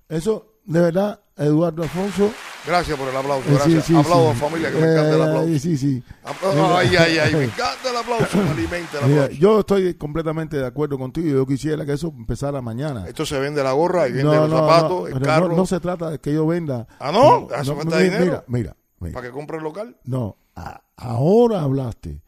Eso, 0.07 0.53
de 0.65 0.79
verdad, 0.81 1.19
Eduardo 1.35 1.83
Alfonso. 1.83 2.31
Gracias 2.65 2.97
por 2.97 3.07
el 3.09 3.15
aplauso, 3.15 3.41
eh, 3.49 3.51
sí, 3.63 3.73
gracias. 3.73 3.85
sí, 3.85 3.93
sí. 3.95 4.03
familia, 4.39 4.71
que 4.71 4.77
me 4.79 4.91
encanta 4.91 5.09
el 5.15 5.19
Eh, 5.19 5.23
aplauso. 5.23 5.59
Sí, 5.59 5.77
sí. 5.77 6.03
Ay, 6.23 6.95
ay, 6.95 7.17
ay, 7.19 7.33
me 7.35 7.43
encanta 7.45 7.89
el 7.89 7.97
aplauso, 7.97 8.37
me 8.37 8.49
alimenta 8.49 8.99
el 9.01 9.07
Mira, 9.07 9.23
aplauso. 9.25 9.41
yo 9.41 9.59
estoy 9.59 9.93
completamente 9.95 10.57
de 10.57 10.65
acuerdo 10.65 10.97
contigo. 10.97 11.27
Yo 11.29 11.45
quisiera 11.45 11.85
que 11.85 11.93
eso 11.93 12.07
empezara 12.15 12.61
mañana. 12.61 13.07
Esto 13.07 13.25
se 13.25 13.37
vende 13.39 13.61
la 13.63 13.73
gorra 13.73 14.07
y 14.07 14.13
vende 14.13 14.35
los 14.35 14.49
zapatos, 14.49 15.09
el 15.11 15.19
carro, 15.21 15.49
no, 15.49 15.55
no 15.57 15.65
se 15.65 15.79
trata 15.79 16.09
de 16.11 16.19
que 16.19 16.33
yo 16.33 16.47
venda. 16.47 16.87
Ah, 16.99 17.11
¿no? 17.11 17.47
¿Eso 17.55 17.75
cuesta 17.75 17.97
mi- 17.97 18.03
dinero? 18.03 18.23
Mira, 18.25 18.43
mira, 18.47 18.75
mira. 18.99 19.13
para 19.13 19.27
que 19.27 19.33
compre 19.33 19.57
el 19.57 19.63
local. 19.63 19.97
No, 20.05 20.37
a- 20.55 20.81
ahora 20.97 21.61
hablaste. 21.61 22.21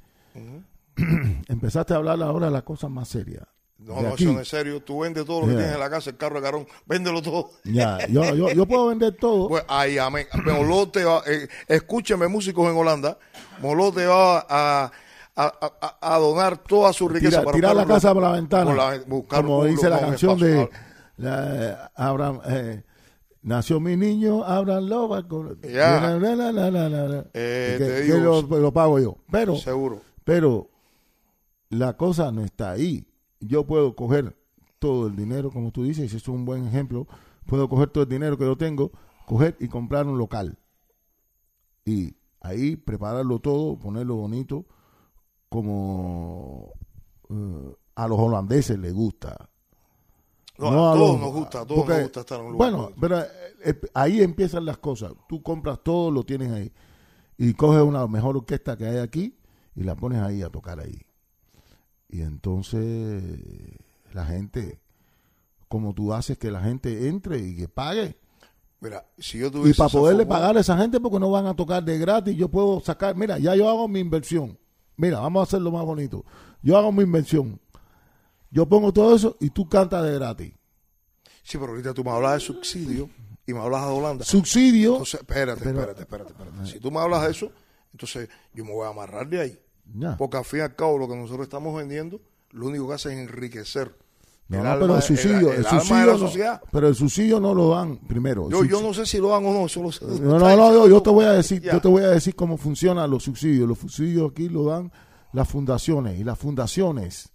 Empezaste 1.47 1.93
a 1.93 1.97
hablar 1.97 2.21
ahora 2.21 2.47
de 2.47 2.51
las 2.53 2.63
cosas 2.63 2.89
más 2.89 3.07
serias. 3.07 3.43
No, 3.79 4.01
no, 4.01 4.15
eso 4.15 4.33
no 4.33 4.39
es 4.41 4.47
serio. 4.47 4.81
Tú 4.81 5.01
vendes 5.01 5.23
todo 5.25 5.41
lo 5.41 5.47
que 5.47 5.53
tienes 5.53 5.73
en 5.73 5.79
la 5.79 5.89
casa, 5.89 6.09
el 6.09 6.17
carro 6.17 6.37
de 6.37 6.41
carón, 6.41 6.67
véndelo 6.87 7.21
todo. 7.21 7.51
Ya, 7.63 7.99
yo, 8.07 8.33
yo, 8.33 8.49
yo 8.51 8.65
puedo 8.65 8.87
vender 8.87 9.15
todo. 9.15 9.47
Pues 9.47 9.63
ay, 9.67 9.99
amén. 9.99 10.25
Molote 10.45 11.03
va, 11.03 11.21
eh, 11.27 11.47
escúcheme, 11.67 12.27
músicos 12.27 12.69
en 12.71 12.75
Holanda. 12.75 13.19
Molote 13.61 14.07
va 14.07 14.39
a, 14.49 14.85
a, 14.85 14.91
a- 15.35 15.97
a 16.15 16.17
donar 16.17 16.57
toda 16.57 16.91
su 16.91 17.07
riqueza 17.07 17.37
Tira- 17.41 17.43
para 17.43 17.55
tirar 17.55 17.75
la 17.75 17.85
casa 17.85 18.11
por 18.15 18.23
la 18.23 18.31
ventana. 18.31 18.65
por 18.65 18.75
la- 18.77 18.99
buscar 19.05 19.43
como 19.43 19.59
un- 19.59 19.67
dice 19.67 19.89
la 19.89 19.99
canción 19.99 20.39
de 20.39 20.69
la- 21.17 21.91
Abraham. 21.95 22.41
eh, 22.47 22.83
Nació 23.43 23.79
mi 23.79 23.95
niño, 23.95 24.43
Abraham 24.43 24.87
Loba. 24.89 25.25
con- 25.25 25.61
Ya. 25.61 26.01
la, 26.01 26.17
la, 26.19 26.35
la, 26.35 26.51
la, 26.51 26.71
la, 26.71 26.89
la, 26.89 27.07
la. 27.07 27.25
Eh, 27.33 27.75
que, 27.77 28.01
digo- 28.01 28.41
lo, 28.41 28.59
lo 28.59 28.73
pago 28.73 28.99
yo. 28.99 29.17
Pero, 29.31 29.55
Seguro. 29.55 30.01
Pero 30.27 30.69
la 31.69 31.95
cosa 31.95 32.33
no 32.33 32.41
está 32.43 32.71
ahí. 32.71 33.07
Yo 33.39 33.65
puedo 33.65 33.95
coger 33.95 34.37
todo 34.77 35.07
el 35.07 35.15
dinero, 35.15 35.51
como 35.51 35.71
tú 35.71 35.83
dices, 35.85 36.13
es 36.13 36.27
un 36.27 36.43
buen 36.43 36.67
ejemplo. 36.67 37.07
Puedo 37.45 37.69
coger 37.69 37.89
todo 37.91 38.03
el 38.03 38.09
dinero 38.09 38.37
que 38.37 38.43
yo 38.43 38.57
tengo, 38.57 38.91
coger 39.25 39.55
y 39.61 39.69
comprar 39.69 40.05
un 40.05 40.17
local. 40.17 40.59
Y 41.85 42.13
ahí 42.41 42.75
prepararlo 42.75 43.39
todo, 43.39 43.79
ponerlo 43.79 44.17
bonito, 44.17 44.65
como 45.47 46.73
eh, 47.29 47.75
a 47.95 48.07
los 48.09 48.19
holandeses 48.19 48.77
les 48.77 48.93
gusta. 48.93 49.49
No, 50.57 50.71
No 50.71 50.89
a 50.91 50.93
todos 50.93 51.11
los- 51.11 51.19
nos 51.21 51.31
gusta, 51.33 51.61
a 51.61 51.65
todos 51.65 51.79
porque- 51.81 51.93
nos 51.93 52.01
gusta 52.03 52.19
estar 52.19 52.39
en 52.41 52.45
un 52.47 52.51
lugar. 52.51 52.71
Bueno, 52.71 52.91
pero 52.99 53.19
eh, 53.21 53.27
eh, 53.63 53.81
ahí 53.93 54.21
empiezan 54.21 54.65
las 54.65 54.77
cosas. 54.77 55.13
Tú 55.29 55.41
compras 55.41 55.79
todo, 55.83 56.11
lo 56.11 56.25
tienes 56.25 56.51
ahí. 56.51 56.73
Y 57.37 57.53
coges 57.53 57.81
una 57.81 58.05
mejor 58.07 58.35
orquesta 58.35 58.75
que 58.75 58.85
hay 58.87 58.97
aquí 58.97 59.36
y 59.77 59.83
la 59.83 59.95
pones 59.95 60.19
ahí 60.21 60.41
a 60.41 60.49
tocar 60.49 60.79
ahí. 60.79 61.05
Y 62.09 62.21
entonces 62.21 63.23
la 64.11 64.25
gente, 64.25 64.81
como 65.67 65.93
tú 65.93 66.13
haces 66.13 66.37
que 66.37 66.49
la 66.49 66.61
gente 66.61 67.07
entre 67.07 67.37
y 67.37 67.55
que 67.55 67.67
pague. 67.69 68.17
Mira, 68.79 69.05
si 69.19 69.37
yo 69.37 69.47
Y 69.47 69.51
tuviese 69.51 69.77
para 69.77 69.87
esa 69.87 69.99
poderle 69.99 70.25
pagar 70.25 70.57
a 70.57 70.61
esa 70.61 70.77
gente 70.77 70.99
porque 70.99 71.19
no 71.19 71.29
van 71.29 71.45
a 71.45 71.55
tocar 71.55 71.83
de 71.83 71.97
gratis, 71.99 72.35
yo 72.35 72.49
puedo 72.49 72.79
sacar, 72.79 73.15
mira, 73.15 73.37
ya 73.37 73.55
yo 73.55 73.69
hago 73.69 73.87
mi 73.87 73.99
inversión. 73.99 74.57
Mira, 74.95 75.19
vamos 75.19 75.41
a 75.41 75.43
hacerlo 75.43 75.71
más 75.71 75.85
bonito. 75.85 76.25
Yo 76.63 76.75
hago 76.75 76.91
mi 76.91 77.03
inversión. 77.03 77.59
Yo 78.49 78.67
pongo 78.67 78.91
todo 78.91 79.15
eso 79.15 79.37
y 79.39 79.51
tú 79.51 79.69
cantas 79.69 80.03
de 80.03 80.13
gratis. 80.13 80.53
Sí, 81.43 81.59
pero 81.59 81.67
ahorita 81.67 81.93
tú 81.93 82.03
me 82.03 82.09
hablas 82.09 82.33
de 82.33 82.39
subsidio 82.39 83.09
y 83.45 83.53
me 83.53 83.59
hablas 83.59 83.85
de 83.85 83.91
Holanda. 83.91 84.25
Subsidio. 84.25 84.93
Entonces, 84.93 85.19
espérate, 85.19 85.69
espérate, 85.69 86.01
espérate, 86.01 86.31
espérate. 86.31 86.65
Si 86.65 86.79
tú 86.79 86.89
me 86.89 86.99
hablas 86.99 87.23
de 87.23 87.31
eso, 87.31 87.51
entonces 87.91 88.27
yo 88.53 88.65
me 88.65 88.73
voy 88.73 88.87
a 88.87 88.89
amarrar 88.89 89.27
de 89.27 89.41
ahí. 89.41 89.59
Porque 90.17 90.37
al 90.37 90.45
fin 90.45 90.59
y 90.59 90.61
al 90.63 90.75
cabo 90.75 90.97
lo 90.97 91.07
que 91.07 91.15
nosotros 91.15 91.43
estamos 91.45 91.75
vendiendo, 91.75 92.19
lo 92.51 92.67
único 92.67 92.87
que 92.87 92.93
hace 92.95 93.13
es 93.13 93.19
enriquecer 93.19 93.95
No, 94.47 94.57
el 94.57 94.63
no, 94.63 94.69
alma, 94.71 94.81
pero 94.85 94.95
el 94.97 95.01
subsidio, 95.01 95.51
el 95.53 95.59
el, 95.59 95.65
alma 95.65 95.79
subsidio 95.79 95.99
de 95.99 96.39
la 96.43 96.53
no- 96.53 96.61
pero 96.71 96.87
el 96.87 96.95
subsidio 96.95 97.39
no 97.39 97.53
lo 97.53 97.69
dan 97.69 97.97
primero. 97.97 98.49
Yo, 98.49 98.63
yo 98.63 98.81
no 98.81 98.93
sé 98.93 99.05
si 99.05 99.17
lo 99.17 99.29
dan 99.29 99.45
o 99.45 99.53
no, 99.53 99.65
eso 99.65 99.81
lo 99.83 99.91
sé. 99.91 100.05
no, 100.05 100.37
no, 100.39 100.55
no, 100.55 100.73
yo, 100.73 100.87
yo 100.87 101.01
te 101.01 101.09
voy 101.09 101.25
a 101.25 101.31
decir, 101.31 101.61
yo 101.61 101.81
te 101.81 101.87
voy 101.87 102.03
a 102.03 102.09
decir 102.09 102.35
cómo 102.35 102.57
funcionan 102.57 103.09
los 103.09 103.23
subsidios. 103.23 103.67
Los 103.67 103.79
subsidios 103.79 104.31
aquí 104.31 104.49
lo 104.49 104.65
dan 104.65 104.91
las 105.33 105.47
fundaciones 105.49 106.19
y 106.19 106.23
las 106.23 106.37
fundaciones 106.39 107.31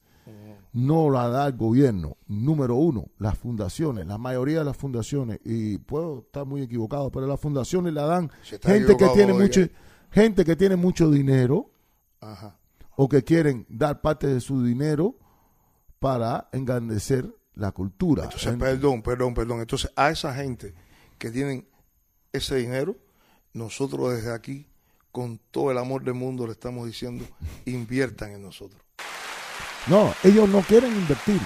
no 0.73 1.11
la 1.11 1.29
da 1.29 1.49
el 1.49 1.57
gobierno. 1.57 2.17
Número 2.29 2.77
uno, 2.77 3.09
las 3.19 3.37
fundaciones, 3.37 4.07
la 4.07 4.17
mayoría 4.17 4.61
de 4.61 4.65
las 4.65 4.77
fundaciones 4.77 5.38
y 5.45 5.77
puedo 5.79 6.21
estar 6.21 6.47
muy 6.47 6.62
equivocado, 6.62 7.11
pero 7.11 7.27
las 7.27 7.38
fundaciones 7.38 7.93
la 7.93 8.05
dan 8.07 8.31
gente 8.62 8.97
que 8.97 9.09
tiene 9.09 9.35
mucho, 9.35 9.61
gente 10.11 10.45
que 10.47 10.57
tiene 10.57 10.77
mucho 10.77 11.11
dinero 11.11 11.72
Ajá. 12.23 12.57
o 12.97 13.09
que 13.09 13.23
quieren 13.25 13.67
dar 13.69 14.01
parte 14.01 14.27
de 14.27 14.41
su 14.41 14.63
dinero 14.65 15.17
para 15.99 16.49
engrandecer 16.53 17.27
la 17.55 17.73
cultura. 17.73 18.25
Entonces, 18.25 18.53
En- 18.53 18.59
perdón, 18.59 19.03
perdón, 19.03 19.35
perdón. 19.35 19.61
Entonces, 19.61 19.91
a 19.97 20.11
esa 20.11 20.35
gente 20.35 20.75
que 21.19 21.31
tienen 21.31 21.67
ese 22.33 22.57
dinero, 22.57 22.97
nosotros 23.53 24.15
desde 24.15 24.33
aquí, 24.33 24.67
con 25.11 25.39
todo 25.51 25.71
el 25.71 25.79
amor 25.79 26.03
del 26.05 26.15
mundo, 26.15 26.47
le 26.47 26.53
estamos 26.53 26.87
diciendo, 26.87 27.25
inviertan 27.67 28.33
en 28.33 28.43
nosotros. 28.43 28.81
No, 29.89 30.13
ellos 30.25 30.49
no 30.49 30.61
quieren 30.63 30.95
invertir. 30.95 31.41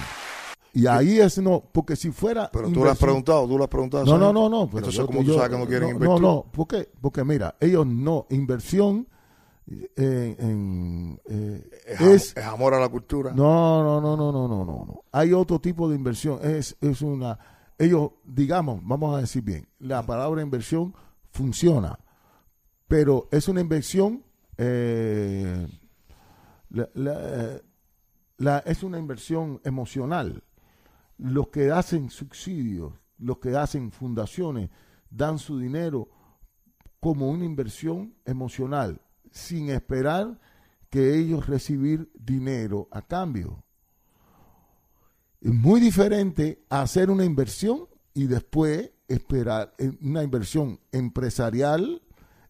Y 0.73 0.85
ahí 0.85 1.19
es 1.19 1.39
no, 1.39 1.63
porque 1.71 1.95
si 1.95 2.11
fuera. 2.11 2.49
Pero 2.51 2.69
tú 2.69 2.83
le 2.83 2.91
has 2.91 2.97
preguntado, 2.99 3.47
tú 3.47 3.57
le 3.57 3.63
has 3.63 3.69
preguntado. 3.69 4.05
No, 4.05 4.17
no, 4.17 4.31
no, 4.31 4.47
no. 4.47 4.67
pero 4.67 4.77
Entonces, 4.79 5.05
¿cómo 5.05 5.19
tú 5.19 5.25
yo- 5.25 5.33
sabes 5.35 5.49
que 5.49 5.57
no 5.57 5.65
quieren 5.65 5.89
no, 5.89 5.95
invertir? 5.95 6.21
No, 6.21 6.35
no, 6.35 6.43
¿por 6.51 6.67
qué? 6.67 6.87
Porque 7.01 7.23
mira, 7.23 7.55
ellos 7.59 7.85
no, 7.87 8.27
inversión 8.29 9.07
en, 9.67 11.19
eh, 11.29 11.69
Es, 11.85 11.99
am- 12.01 12.07
es. 12.09 12.37
es 12.37 12.45
amor 12.45 12.73
a 12.73 12.79
la 12.79 12.89
cultura. 12.89 13.33
No, 13.33 13.83
no, 13.83 13.99
no, 14.01 14.15
no, 14.15 14.31
no, 14.31 14.47
no, 14.47 14.65
no, 14.65 14.85
no. 14.85 15.03
Hay 15.11 15.33
otro 15.33 15.59
tipo 15.59 15.89
de 15.89 15.95
inversión. 15.95 16.39
Es, 16.41 16.77
es 16.81 17.01
una. 17.01 17.37
Ellos, 17.77 18.11
digamos, 18.23 18.79
vamos 18.83 19.15
a 19.15 19.21
decir 19.21 19.43
bien, 19.43 19.67
la 19.79 20.03
palabra 20.05 20.41
inversión 20.41 20.95
funciona, 21.31 21.99
pero 22.87 23.27
es 23.31 23.47
una 23.47 23.61
inversión. 23.61 24.23
eh, 24.59 25.67
la- 26.69 26.89
la, 26.95 27.13
eh, 27.21 27.61
la- 28.37 28.59
es 28.59 28.81
una 28.83 28.97
inversión 28.97 29.61
emocional. 29.63 30.43
Los 31.19 31.49
que 31.49 31.69
hacen 31.71 32.09
subsidios, 32.09 32.93
los 33.19 33.37
que 33.37 33.55
hacen 33.55 33.91
fundaciones, 33.91 34.69
dan 35.11 35.37
su 35.39 35.59
dinero 35.59 36.09
como 36.99 37.29
una 37.29 37.45
inversión 37.45 38.15
emocional, 38.25 38.99
sin 39.31 39.69
esperar 39.69 40.39
que 40.89 41.17
ellos 41.17 41.47
recibir 41.47 42.11
dinero 42.13 42.87
a 42.91 43.01
cambio. 43.01 43.63
Es 45.41 45.53
muy 45.53 45.79
diferente 45.79 46.63
a 46.69 46.81
hacer 46.81 47.09
una 47.09 47.25
inversión 47.25 47.87
y 48.13 48.27
después 48.27 48.91
esperar 49.07 49.73
una 50.01 50.23
inversión 50.23 50.79
empresarial. 50.91 52.01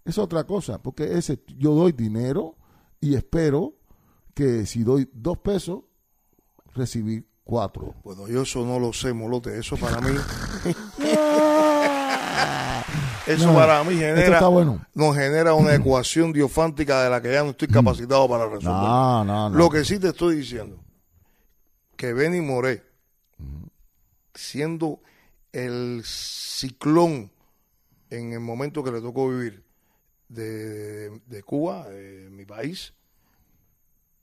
Es 0.05 0.17
otra 0.17 0.45
cosa, 0.45 0.81
porque 0.81 1.17
ese 1.17 1.43
yo 1.57 1.73
doy 1.73 1.91
dinero 1.91 2.55
y 3.01 3.15
espero 3.15 3.75
que 4.33 4.65
si 4.65 4.83
doy 4.83 5.09
dos 5.13 5.39
pesos, 5.39 5.83
recibir 6.73 7.27
cuatro. 7.43 7.95
Bueno, 8.03 8.27
yo 8.27 8.43
eso 8.43 8.65
no 8.65 8.79
lo 8.79 8.93
sé, 8.93 9.13
Molote. 9.13 9.57
Eso 9.57 9.75
para 9.77 9.99
mí, 9.99 10.11
eso 13.27 13.47
No, 13.47 13.53
para 13.55 13.83
mí 13.83 13.95
genera, 13.95 14.47
bueno. 14.47 14.85
nos 14.93 15.15
genera 15.15 15.53
una 15.53 15.75
ecuación 15.75 16.31
diofántica 16.33 17.03
de 17.03 17.09
la 17.09 17.21
que 17.21 17.31
ya 17.33 17.43
no 17.43 17.51
estoy 17.51 17.67
capacitado 17.67 18.27
para 18.27 18.45
resolver. 18.45 18.63
No, 18.65 19.23
no, 19.25 19.49
no. 19.49 19.57
Lo 19.57 19.69
que 19.69 19.83
sí 19.85 19.99
te 19.99 20.07
estoy 20.09 20.37
diciendo, 20.37 20.79
que 21.95 22.13
Benny 22.13 22.41
Moré, 22.41 22.83
siendo 24.33 25.01
el 25.51 26.01
ciclón 26.05 27.31
en 28.09 28.33
el 28.33 28.39
momento 28.39 28.83
que 28.83 28.91
le 28.91 29.01
tocó 29.01 29.29
vivir 29.29 29.63
de, 30.29 31.09
de 31.25 31.43
Cuba, 31.43 31.87
de 31.89 32.29
mi 32.29 32.45
país, 32.45 32.93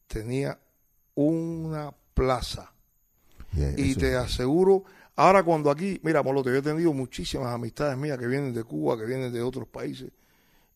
tenía 0.07 0.59
una 1.14 1.93
plaza. 2.14 2.73
Yeah, 3.53 3.75
Y 3.77 3.95
te 3.95 4.17
aseguro, 4.17 4.85
ahora 5.16 5.42
cuando 5.42 5.70
aquí, 5.70 6.00
mira, 6.03 6.22
Molote, 6.22 6.50
yo 6.50 6.57
he 6.57 6.62
tenido 6.62 6.92
muchísimas 6.92 7.53
amistades 7.53 7.96
mías 7.96 8.18
que 8.18 8.27
vienen 8.27 8.53
de 8.53 8.64
Cuba, 8.64 8.96
que 8.98 9.05
vienen 9.05 9.33
de 9.33 9.42
otros 9.42 9.68
países, 9.68 10.11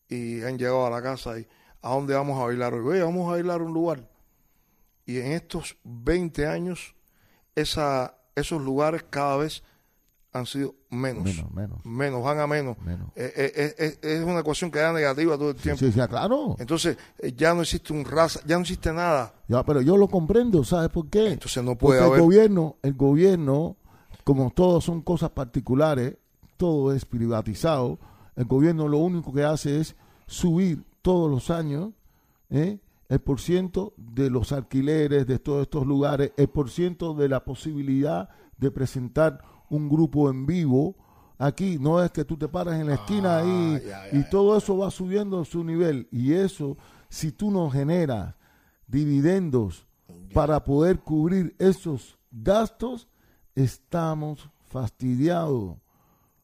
y 0.09 0.43
han 0.43 0.59
llegado 0.59 0.87
a 0.87 0.91
la 0.91 1.03
casa 1.03 1.39
y, 1.39 1.47
¿a 1.83 1.91
dónde 1.91 2.15
vamos 2.15 2.41
a 2.41 2.47
bailar 2.47 2.75
hoy? 2.75 2.87
Oye, 2.87 3.03
vamos 3.03 3.29
a 3.29 3.33
bailar 3.33 3.61
a 3.61 3.65
un 3.65 3.73
lugar. 3.73 4.09
Y 5.07 5.19
en 5.19 5.33
estos 5.33 5.77
20 5.85 6.47
años, 6.47 6.95
esa, 7.55 8.15
esos 8.35 8.61
lugares 8.63 9.05
cada 9.09 9.39
vez 9.39 9.63
han 10.33 10.47
sido 10.47 10.75
menos. 10.91 11.25
Menos, 11.25 11.53
menos. 11.53 11.85
Menos, 11.85 12.23
van 12.23 12.41
a 12.41 12.47
menos. 12.47 12.79
Menos. 12.79 13.09
Eh, 13.17 13.33
eh, 13.35 13.75
eh, 13.79 13.99
es 14.03 14.23
una 14.23 14.41
ecuación 14.41 14.71
que 14.71 14.79
da 14.79 14.93
negativa 14.93 15.37
todo 15.37 15.51
el 15.51 15.57
tiempo. 15.57 15.79
Sí, 15.79 15.91
sí, 15.91 16.01
claro. 16.09 16.57
Entonces, 16.59 16.97
ya 17.37 17.55
no 17.55 17.63
existe 17.63 17.93
un 17.93 18.05
raza, 18.05 18.41
ya 18.47 18.57
no 18.57 18.63
existe 18.63 18.93
nada. 18.93 19.35
Ya, 19.49 19.63
pero 19.65 19.81
yo 19.81 19.97
lo 19.97 20.09
comprendo, 20.09 20.65
¿sabes 20.65 20.91
por 20.91 21.09
qué? 21.09 21.33
Entonces 21.33 21.63
no 21.65 21.77
puede 21.77 22.01
Porque 22.01 22.07
haber. 22.07 22.19
el 22.19 22.25
gobierno, 22.25 22.77
el 22.83 22.95
gobierno, 22.95 23.77
como 24.29 24.51
todo 24.51 24.83
son 24.83 25.01
cosas 25.01 25.31
particulares, 25.31 26.19
todo 26.59 26.93
es 26.93 27.07
privatizado, 27.07 27.99
el 28.37 28.45
gobierno 28.45 28.87
lo 28.87 28.99
único 28.99 29.33
que 29.33 29.43
hace 29.43 29.81
es 29.81 29.97
subir 30.27 30.85
todos 31.01 31.31
los 31.31 31.49
años 31.49 31.95
¿eh? 32.51 32.79
el 33.09 33.21
por 33.21 33.41
ciento 33.41 33.95
de 33.97 34.29
los 34.29 34.53
alquileres 34.53 35.27
de 35.27 35.39
todos 35.39 35.63
estos 35.63 35.87
lugares, 35.87 36.33
el 36.37 36.49
por 36.49 36.69
ciento 36.69 37.15
de 37.15 37.27
la 37.31 37.43
posibilidad 37.43 38.29
de 38.59 38.71
presentar 38.71 39.41
un 39.71 39.89
grupo 39.89 40.29
en 40.29 40.45
vivo. 40.45 40.95
Aquí 41.39 41.79
no 41.81 42.05
es 42.05 42.11
que 42.11 42.27
tú 42.27 42.37
te 42.37 42.49
paras 42.49 42.79
en 42.79 42.89
la 42.89 42.97
esquina 42.97 43.39
Ah, 43.39 43.41
ahí 43.41 43.81
ya, 43.83 44.11
ya, 44.11 44.19
y 44.19 44.23
ya. 44.25 44.29
todo 44.29 44.59
eso 44.59 44.77
va 44.77 44.91
subiendo 44.91 45.43
su 45.47 45.65
nivel. 45.65 46.07
Y 46.11 46.35
eso, 46.35 46.77
si 47.09 47.33
tú 47.33 47.51
no 47.51 47.71
generas 47.71 48.35
dividendos 48.87 49.87
para 50.35 50.65
poder 50.65 50.99
cubrir 50.99 51.57
esos 51.59 52.19
gastos, 52.31 53.09
estamos 53.63 54.49
fastidiados. 54.69 55.77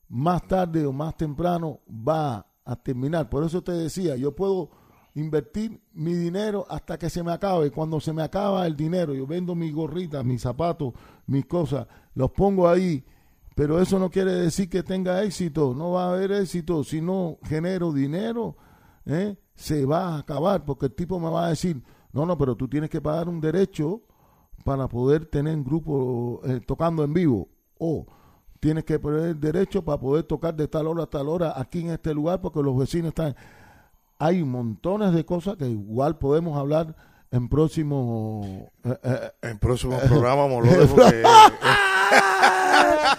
Más 0.09 0.47
tarde 0.47 0.87
o 0.87 0.93
más 0.93 1.17
temprano 1.17 1.81
va 1.89 2.47
a 2.65 2.77
terminar. 2.77 3.29
Por 3.29 3.45
eso 3.45 3.63
te 3.63 3.73
decía, 3.73 4.17
yo 4.17 4.35
puedo 4.35 4.71
invertir 5.15 5.81
mi 5.93 6.15
dinero 6.15 6.67
hasta 6.69 6.99
que 6.99 7.09
se 7.09 7.23
me 7.23 7.33
acabe. 7.33 7.71
Cuando 7.71 8.01
se 8.01 8.13
me 8.13 8.23
acaba 8.23 8.67
el 8.67 8.77
dinero, 8.77 9.15
yo 9.15 9.27
vendo 9.27 9.55
mis 9.55 9.73
gorritas, 9.73 10.25
mis 10.25 10.43
zapatos, 10.43 10.93
mis 11.27 11.47
cosas, 11.47 11.87
los 12.15 12.31
pongo 12.33 12.69
ahí. 12.69 13.05
Pero 13.55 13.81
eso 13.81 13.99
no 13.99 14.11
quiere 14.11 14.33
decir 14.33 14.69
que 14.69 14.83
tenga 14.83 15.23
éxito. 15.23 15.75
No 15.75 15.93
va 15.93 16.07
a 16.07 16.15
haber 16.15 16.33
éxito. 16.33 16.83
Si 16.83 17.01
no 17.01 17.39
genero 17.45 17.93
dinero, 17.93 18.57
¿eh? 19.07 19.37
se 19.55 19.87
va 19.87 20.09
a 20.09 20.19
acabar. 20.19 20.65
Porque 20.65 20.87
el 20.87 20.95
tipo 20.95 21.21
me 21.21 21.31
va 21.31 21.47
a 21.47 21.51
decir, 21.51 21.83
no, 22.13 22.27
no, 22.27 22.37
pero 22.37 22.57
tú 22.57 22.69
tienes 22.69 22.91
que 22.91 23.01
pagar 23.01 23.29
un 23.29 23.41
derecho 23.41 24.03
para 24.65 24.89
poder 24.89 25.27
tener 25.27 25.55
un 25.55 25.63
grupo 25.65 26.41
eh, 26.45 26.61
tocando 26.67 27.05
en 27.05 27.13
vivo. 27.13 27.49
O 27.79 28.07
tienes 28.61 28.85
que 28.85 28.99
poner 28.99 29.37
derecho 29.37 29.85
para 29.85 30.01
poder 30.01 30.25
tocar 30.25 30.55
de 30.55 30.67
tal 30.67 30.87
hora 30.87 31.05
a 31.05 31.07
tal 31.07 31.29
hora 31.29 31.53
aquí 31.57 31.83
en 31.83 31.91
este 31.91 32.15
lugar 32.15 32.41
porque 32.41 32.63
los 32.63 32.77
vecinos 32.77 33.09
están... 33.09 33.37
Hay 34.19 34.43
montones 34.43 35.13
de 35.13 35.25
cosas 35.25 35.57
que 35.57 35.69
igual 35.69 36.17
podemos 36.19 36.57
hablar 36.57 36.97
en 37.31 37.49
próximo... 37.49 38.71
eh, 38.85 38.97
eh, 39.03 39.31
En 39.43 39.59
próximo 39.59 39.99
programa, 39.99 40.47
porque 40.49 41.23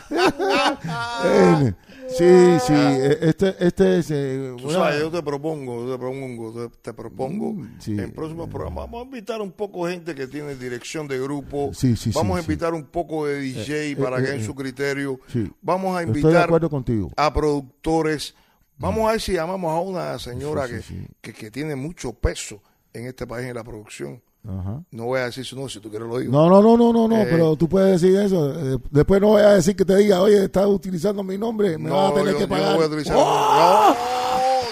eh, 0.09 1.67
eh, 1.67 1.73
sí, 2.17 2.59
sí, 2.67 2.73
eh, 2.73 3.17
este, 3.21 3.55
este 3.59 3.99
es... 3.99 4.11
eh, 4.11 4.53
tú 4.57 4.65
una- 4.65 4.73
sabes, 4.73 4.99
yo 4.99 5.11
te 5.11 5.21
propongo, 5.23 5.91
te 5.91 5.97
propongo, 5.99 6.69
te, 6.69 6.77
te 6.81 6.93
propongo 6.93 7.53
Mm, 7.53 7.79
sí. 7.79 7.91
en 7.99 8.11
próximos 8.11 8.49
programas. 8.49 8.85
Vamos 8.85 9.01
a 9.01 9.05
invitar 9.05 9.41
un 9.41 9.51
poco 9.51 9.87
gente 9.87 10.15
que 10.15 10.27
tiene 10.27 10.55
dirección 10.55 11.07
de 11.07 11.19
grupo. 11.19 11.71
Sí, 11.73 11.95
sí, 11.95 12.11
sí, 12.11 12.17
Vamos 12.17 12.37
a 12.37 12.41
invitar 12.41 12.73
un 12.73 12.85
poco 12.85 13.25
de 13.27 13.39
DJ 13.39 13.91
eh, 13.91 13.95
para 13.95 14.19
eh, 14.19 14.23
que 14.25 14.35
eh. 14.35 14.43
su 14.45 14.55
criterio. 14.55 15.19
Vamos 15.61 15.95
a 15.97 16.01
Estoy 16.01 16.13
de 16.13 16.19
invitar 16.21 16.43
acuerdo 16.45 16.69
contigo. 16.69 17.11
a 17.15 17.33
productores. 17.33 18.35
Vamos 18.77 19.07
a 19.07 19.11
ver 19.13 19.21
si 19.21 19.33
llamamos 19.33 19.71
a 19.71 19.79
una 19.79 20.19
señora 20.19 20.67
que. 20.67 20.81
Que, 21.21 21.33
que 21.33 21.51
tiene 21.51 21.75
mucho 21.75 22.13
peso 22.13 22.61
en 22.93 23.07
este 23.07 23.25
país 23.25 23.47
en 23.47 23.55
la 23.55 23.63
producción. 23.63 24.21
Ajá. 24.47 24.83
No 24.91 25.05
voy 25.05 25.19
a 25.19 25.25
decir 25.25 25.43
su 25.45 25.55
nombre, 25.55 25.73
si 25.73 25.79
tú 25.79 25.89
quieres 25.89 26.07
lo 26.07 26.17
digo. 26.19 26.31
No, 26.31 26.47
no, 26.49 26.61
no, 26.61 26.77
no, 26.77 26.93
no, 26.93 27.07
no, 27.07 27.21
Eh. 27.21 27.27
pero 27.29 27.55
tú 27.55 27.67
puedes 27.67 27.99
decir 28.01 28.17
eso. 28.19 28.53
Eh, 28.75 28.77
después 28.91 29.19
no 29.21 29.27
voy 29.29 29.41
a 29.41 29.49
decir 29.51 29.75
que 29.75 29.85
te 29.85 29.95
diga, 29.97 30.21
oye, 30.21 30.45
estás 30.45 30.65
utilizando 30.67 31.23
mi 31.23 31.37
nombre, 31.37 31.77
me 31.77 31.89
vas 31.89 32.11
a 32.11 32.13
tener 32.13 32.33
yo, 32.33 32.37
que 32.37 32.43
yo 32.43 32.49
pagar. 32.49 32.69
no 32.69 32.75
voy 32.75 32.83
a 32.83 32.87
utilizar. 32.87 33.15
¡Oh! 33.17 33.95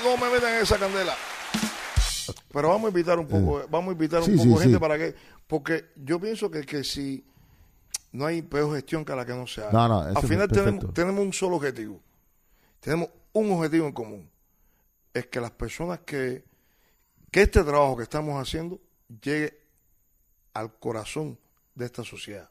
No, 0.03 0.11
no 0.17 0.25
me 0.25 0.31
metan 0.33 0.53
en 0.55 0.61
esa 0.61 0.77
candela. 0.77 1.13
Pero 2.51 2.69
vamos 2.69 2.85
a 2.85 2.89
invitar 2.89 3.17
un 3.19 3.27
poco, 3.27 3.63
vamos 3.69 3.89
a 3.89 3.91
invitar 3.93 4.19
un 4.19 4.25
Sí, 4.25 4.31
poco 4.37 4.57
sí, 4.57 4.63
gente 4.63 4.75
sí. 4.75 4.79
para 4.79 4.97
que, 4.97 5.15
porque 5.47 5.85
yo 5.95 6.19
pienso 6.19 6.51
que, 6.51 6.61
que 6.61 6.83
si 6.83 7.25
no 8.11 8.25
hay 8.27 8.43
peor 8.43 8.75
gestión 8.75 9.03
que 9.03 9.15
la 9.15 9.25
que 9.25 9.33
no 9.33 9.47
se 9.47 9.61
haga. 9.61 9.71
No, 9.71 9.87
no, 9.87 9.99
Al 10.01 10.27
final 10.27 10.47
tenemos, 10.49 10.93
tenemos 10.93 11.25
un 11.25 11.33
solo 11.33 11.55
objetivo. 11.55 11.99
Tenemos 12.79 13.09
un 13.33 13.51
objetivo 13.53 13.87
en 13.87 13.91
común. 13.93 14.29
Es 15.13 15.25
que 15.27 15.41
las 15.41 15.49
personas 15.51 15.99
que, 16.05 16.43
que 17.31 17.41
este 17.41 17.63
trabajo 17.63 17.97
que 17.97 18.03
estamos 18.03 18.39
haciendo 18.39 18.79
llegue 19.21 19.62
al 20.53 20.77
corazón 20.79 21.39
de 21.75 21.85
esta 21.85 22.03
sociedad. 22.03 22.49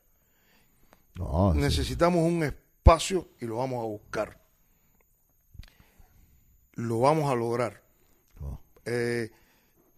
No, 1.14 1.52
sí. 1.54 1.60
Necesitamos 1.60 2.24
un 2.24 2.42
espacio 2.42 3.28
y 3.40 3.46
lo 3.46 3.56
vamos 3.58 3.82
a 3.82 3.86
buscar. 3.86 4.40
Lo 6.74 7.00
vamos 7.00 7.30
a 7.30 7.34
lograr. 7.34 7.82
No. 8.40 8.60
Eh, 8.84 9.30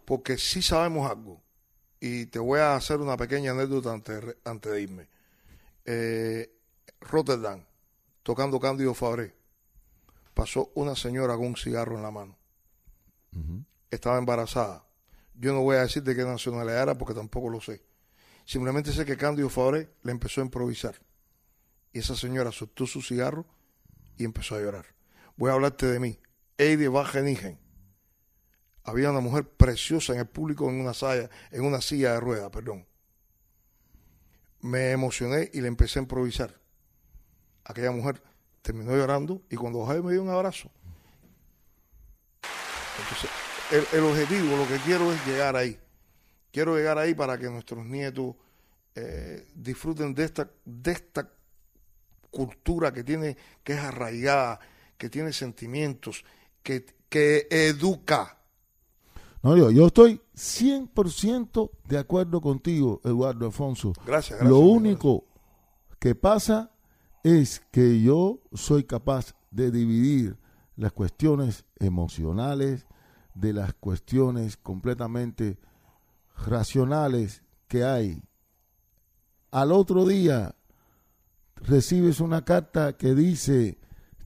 porque 0.05 0.37
sí 0.39 0.61
sabemos 0.63 1.11
algo. 1.11 1.41
Y 2.01 2.27
te 2.27 2.39
voy 2.39 2.61
a 2.61 2.75
hacer 2.77 3.01
una 3.01 3.17
pequeña 3.17 3.53
anécdota 3.53 3.93
antes, 3.93 4.21
de- 4.27 4.37
antes 4.45 4.73
de 4.73 4.83
irme. 4.83 5.09
Eh, 5.87 6.51
Rotterdam, 7.01 7.65
tocando 8.23 8.59
Cándido 8.61 8.93
Fabré, 8.95 9.35
pasó 10.35 10.71
una 10.75 10.97
señora 10.97 11.37
con 11.37 11.47
un 11.47 11.57
cigarro 11.57 11.97
en 11.97 12.03
la 12.03 12.11
mano. 12.11 12.37
Estaba 13.91 14.19
embarazada. 14.19 14.85
Yo 15.35 15.53
no 15.53 15.63
voy 15.63 15.77
a 15.77 15.81
decir 15.83 16.03
de 16.03 16.15
qué 16.15 16.25
nacionalidad 16.25 16.83
era 16.83 16.99
porque 16.99 17.15
tampoco 17.15 17.49
lo 17.49 17.61
sé. 17.61 17.83
Simplemente 18.45 18.93
sé 18.93 19.05
que 19.05 19.17
Cándido 19.17 19.49
Fabré 19.49 19.91
le 20.03 20.13
empezó 20.13 20.41
a 20.41 20.45
improvisar. 20.45 20.95
Y 21.93 22.01
esa 22.01 22.15
señora 22.15 22.53
soltó 22.53 22.87
su 22.87 23.01
cigarro 23.01 23.47
y 24.17 24.25
empezó 24.25 24.57
a 24.57 24.61
llorar. 24.61 24.87
Voy 25.37 25.51
a 25.51 25.55
hablarte 25.55 25.87
de 25.87 25.99
mí. 25.99 26.19
Eide 26.59 26.89
Wageningen. 26.89 27.59
Había 28.85 29.11
una 29.11 29.21
mujer 29.21 29.49
preciosa 29.49 30.13
en 30.13 30.21
el 30.21 30.27
público 30.27 30.69
en 30.69 30.81
una 30.81 30.93
silla, 30.93 31.31
en 31.51 31.65
una 31.65 31.81
silla 31.81 32.13
de 32.13 32.21
ruedas, 32.21 32.51
perdón. 32.51 32.87
Me 34.61 34.91
emocioné 34.91 35.51
y 35.53 35.61
le 35.61 35.69
empecé 35.69 35.99
a 35.99 36.03
improvisar. 36.03 36.61
Aquella 37.65 37.93
mujer 37.93 38.23
terminó 38.61 38.95
llorando 38.95 39.43
y 39.51 39.57
cuando 39.57 39.81
bajé 39.81 40.03
me 40.03 40.13
dio 40.13 40.23
un 40.23 40.29
abrazo. 40.29 40.71
Entonces, 42.99 43.31
el 43.93 44.05
objetivo, 44.05 44.57
lo 44.57 44.69
que 44.69 44.77
quiero 44.85 45.13
es 45.13 45.27
llegar 45.27 45.57
ahí. 45.57 45.79
Quiero 46.55 46.77
llegar 46.77 46.99
ahí 46.99 47.15
para 47.15 47.37
que 47.37 47.51
nuestros 47.51 47.85
nietos 47.85 48.37
eh, 48.95 49.45
disfruten 49.57 50.15
de 50.15 50.23
esta, 50.23 50.49
de 50.65 50.93
esta 50.93 51.29
cultura 52.31 52.93
que 52.93 53.03
tiene, 53.03 53.37
que 53.65 53.73
es 53.73 53.81
arraigada, 53.81 54.61
que 54.97 55.11
tiene 55.11 55.33
sentimientos, 55.33 56.25
que, 56.63 56.87
que 57.09 57.49
educa. 57.51 58.39
No, 59.43 59.57
yo, 59.57 59.73
yo 59.73 59.89
estoy 59.89 60.21
100% 60.37 61.71
de 61.89 61.99
acuerdo 61.99 62.41
contigo, 62.41 63.01
Eduardo 63.03 63.47
Alfonso. 63.47 63.93
Gracias, 64.07 64.39
gracias. 64.39 64.49
Lo 64.49 64.59
único 64.59 65.25
que 65.99 66.15
pasa 66.15 66.71
es 67.25 67.65
que 67.73 68.01
yo 68.01 68.39
soy 68.53 68.85
capaz 68.85 69.35
de 69.51 69.73
dividir 69.73 70.39
las 70.77 70.93
cuestiones 70.93 71.65
emocionales 71.81 72.87
de 73.35 73.53
las 73.53 73.75
cuestiones 73.75 74.57
completamente 74.57 75.59
racionales 76.47 77.43
que 77.69 77.85
hay. 77.85 78.23
Al 79.51 79.73
otro 79.73 80.05
día 80.07 80.55
recibes 81.57 82.21
una 82.21 82.45
carta 82.45 82.97
que 82.97 83.15
dice 83.15 83.79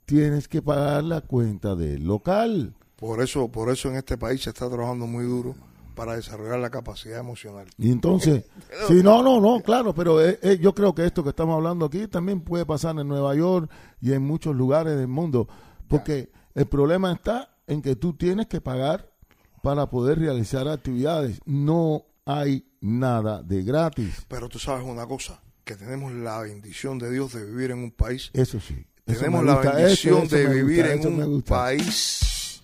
tienes 0.05 0.49
que 0.49 0.63
pagar 0.63 1.05
la 1.05 1.21
cuenta 1.21 1.75
del 1.77 2.05
local. 2.05 2.75
Por 2.97 3.23
eso, 3.23 3.49
por 3.49 3.71
eso 3.71 3.91
en 3.91 3.97
este 3.97 4.17
país 4.17 4.43
se 4.43 4.51
está 4.51 4.69
trabajando 4.69 5.07
muy 5.07 5.25
duro 5.25 5.55
para 5.95 6.17
desarrollar 6.17 6.61
la 6.61 6.71
capacidad 6.71 7.19
emocional. 7.19 7.67
Y 7.77 7.91
entonces, 7.91 8.45
sí, 8.89 9.03
no, 9.03 9.23
no, 9.23 9.41
no, 9.41 9.61
claro, 9.61 9.95
pero 9.95 10.25
eh, 10.25 10.39
eh, 10.43 10.59
yo 10.61 10.75
creo 10.75 10.95
que 10.95 11.05
esto 11.05 11.23
que 11.23 11.31
estamos 11.31 11.57
hablando 11.57 11.87
aquí 11.87 12.07
también 12.07 12.41
puede 12.41 12.65
pasar 12.65 12.99
en 12.99 13.07
Nueva 13.07 13.35
York 13.35 13.71
y 14.01 14.13
en 14.13 14.23
muchos 14.23 14.57
lugares 14.57 14.97
del 14.97 15.09
mundo, 15.09 15.49
porque 15.89 16.31
el 16.55 16.67
problema 16.67 17.13
está 17.13 17.57
en 17.67 17.83
que 17.83 17.97
tú 17.97 18.15
tienes 18.15 18.47
que 18.47 18.61
pagar 18.61 19.08
para 19.63 19.87
poder 19.91 20.19
realizar 20.19 20.69
actividades. 20.69 21.41
No 21.45 22.05
hay 22.25 22.65
nada 22.81 23.43
de 23.43 23.63
gratis. 23.63 24.25
Pero 24.29 24.49
tú 24.49 24.59
sabes 24.59 24.85
una 24.85 25.07
cosa, 25.07 25.41
que 25.65 25.75
tenemos 25.77 26.13
la 26.13 26.41
bendición 26.41 26.99
de 26.99 27.11
Dios 27.11 27.33
de 27.33 27.45
vivir 27.45 27.71
en 27.73 27.79
un 27.79 27.91
país 27.91 28.31
Eso 28.33 28.59
sí. 28.61 28.87
eso 29.07 29.19
Tenemos 29.21 29.45
la 29.45 29.57
bendición 29.57 30.25
eso- 30.25 30.37
eso 30.37 30.37
de 30.37 30.47
vivir 30.55 30.85
gusta, 30.87 31.09
en 31.09 31.23
un 31.23 31.43
país 31.43 32.61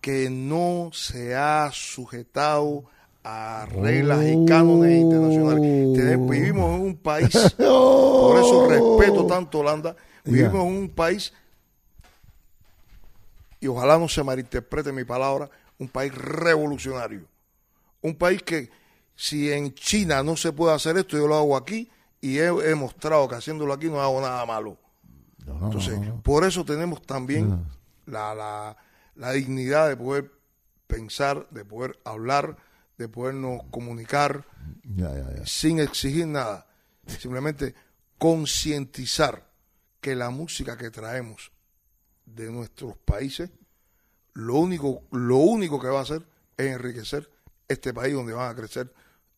que 0.00 0.28
no 0.30 0.90
se 0.92 1.34
ha 1.36 1.70
sujetado 1.72 2.84
a 3.24 3.66
reglas 3.70 4.24
y 4.26 4.44
cánones 4.46 5.00
internacionales. 5.00 5.62
Tenemos- 5.96 6.30
vivimos 6.30 6.74
en 6.76 6.80
un 6.86 6.96
país, 6.96 7.28
por 7.56 8.36
eso 8.40 8.66
respeto 8.68 9.26
tanto 9.26 9.60
Holanda, 9.60 9.94
vivimos 10.24 10.54
en 10.66 10.76
un 10.82 10.88
país, 10.88 11.32
y 13.60 13.68
ojalá 13.68 13.96
no 13.98 14.08
se 14.08 14.24
malinterprete 14.24 14.90
mi 14.92 15.04
palabra, 15.04 15.48
un 15.82 15.88
país 15.88 16.14
revolucionario. 16.14 17.26
Un 18.00 18.14
país 18.16 18.42
que 18.42 18.70
si 19.14 19.52
en 19.52 19.74
China 19.74 20.22
no 20.22 20.36
se 20.36 20.52
puede 20.52 20.74
hacer 20.74 20.96
esto, 20.96 21.16
yo 21.16 21.26
lo 21.26 21.36
hago 21.36 21.56
aquí 21.56 21.90
y 22.20 22.38
he, 22.38 22.46
he 22.46 22.74
mostrado 22.74 23.28
que 23.28 23.34
haciéndolo 23.34 23.72
aquí 23.72 23.86
no 23.88 24.00
hago 24.00 24.20
nada 24.20 24.44
malo. 24.46 24.78
No, 25.44 25.54
no, 25.58 25.66
Entonces, 25.66 26.00
no, 26.00 26.22
por 26.22 26.44
eso 26.44 26.64
tenemos 26.64 27.02
también 27.02 27.64
la, 28.06 28.34
la, 28.34 28.76
la 29.16 29.32
dignidad 29.32 29.88
de 29.88 29.96
poder 29.96 30.30
pensar, 30.86 31.48
de 31.50 31.64
poder 31.64 31.98
hablar, 32.04 32.56
de 32.98 33.08
podernos 33.08 33.62
comunicar 33.70 34.44
Ya, 34.84 35.12
ya, 35.12 35.34
ya. 35.36 35.46
sin 35.46 35.80
exigir 35.80 36.26
nada. 36.26 36.66
Simplemente 37.06 37.74
concientizar 38.18 39.48
que 40.00 40.14
la 40.14 40.30
música 40.30 40.76
que 40.76 40.90
traemos 40.90 41.50
de 42.24 42.50
nuestros 42.50 42.96
países, 42.98 43.50
lo 44.34 44.56
único, 44.56 45.02
lo 45.10 45.36
único 45.38 45.80
que 45.80 45.88
va 45.88 46.00
a 46.00 46.02
hacer 46.02 46.22
es 46.56 46.66
enriquecer 46.74 47.28
este 47.68 47.92
país 47.94 48.14
donde 48.14 48.32
van 48.32 48.50
a 48.50 48.54
crecer, 48.54 48.92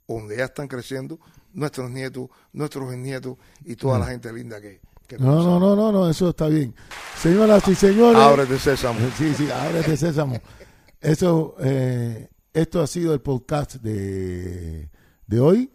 donde 0.09 0.37
ya 0.37 0.45
están 0.45 0.69
creciendo 0.69 1.19
nuestros 1.53 1.91
nietos, 1.91 2.29
nuestros 2.53 2.91
bisnietos 2.91 3.37
y 3.65 3.77
toda 3.77 3.99
la 3.99 4.07
gente 4.07 4.33
linda 4.33 4.61
que, 4.61 4.81
que 5.07 5.19
No, 5.19 5.43
no, 5.43 5.61
no, 5.61 5.77
no, 5.77 5.93
no, 5.93 6.09
eso 6.11 6.31
está 6.31 6.49
bien. 6.49 6.75
Señoras 7.17 7.67
y 7.69 7.75
señores. 7.75 8.21
Ábrete 8.21 8.59
sésamo. 8.59 8.99
Sí, 9.19 9.33
sí, 9.35 9.49
ábrete 9.51 9.97
sésamo. 9.97 10.39
Eso, 11.01 11.55
eh, 11.61 12.29
esto 12.53 12.81
ha 12.83 12.87
sido 12.87 13.15
el 13.15 13.21
podcast 13.21 13.75
de, 13.77 14.91
de 15.27 15.41
hoy. 15.41 15.71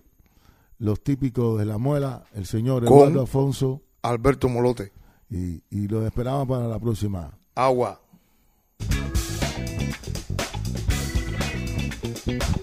Los 0.80 1.04
típicos 1.04 1.60
de 1.60 1.66
la 1.66 1.78
muela, 1.78 2.24
el 2.34 2.46
señor 2.46 2.86
Con- 2.86 3.00
Eduardo 3.00 3.24
Afonso. 3.24 3.82
Alberto 4.02 4.48
Molote, 4.48 4.94
Y, 5.30 5.62
y 5.70 5.88
los 5.90 6.06
esperamos 6.06 6.48
para 6.48 6.68
la 6.68 6.80
próxima. 6.80 7.38
agua. 7.56 8.02
Thank 12.30 12.44
you. 12.44 12.59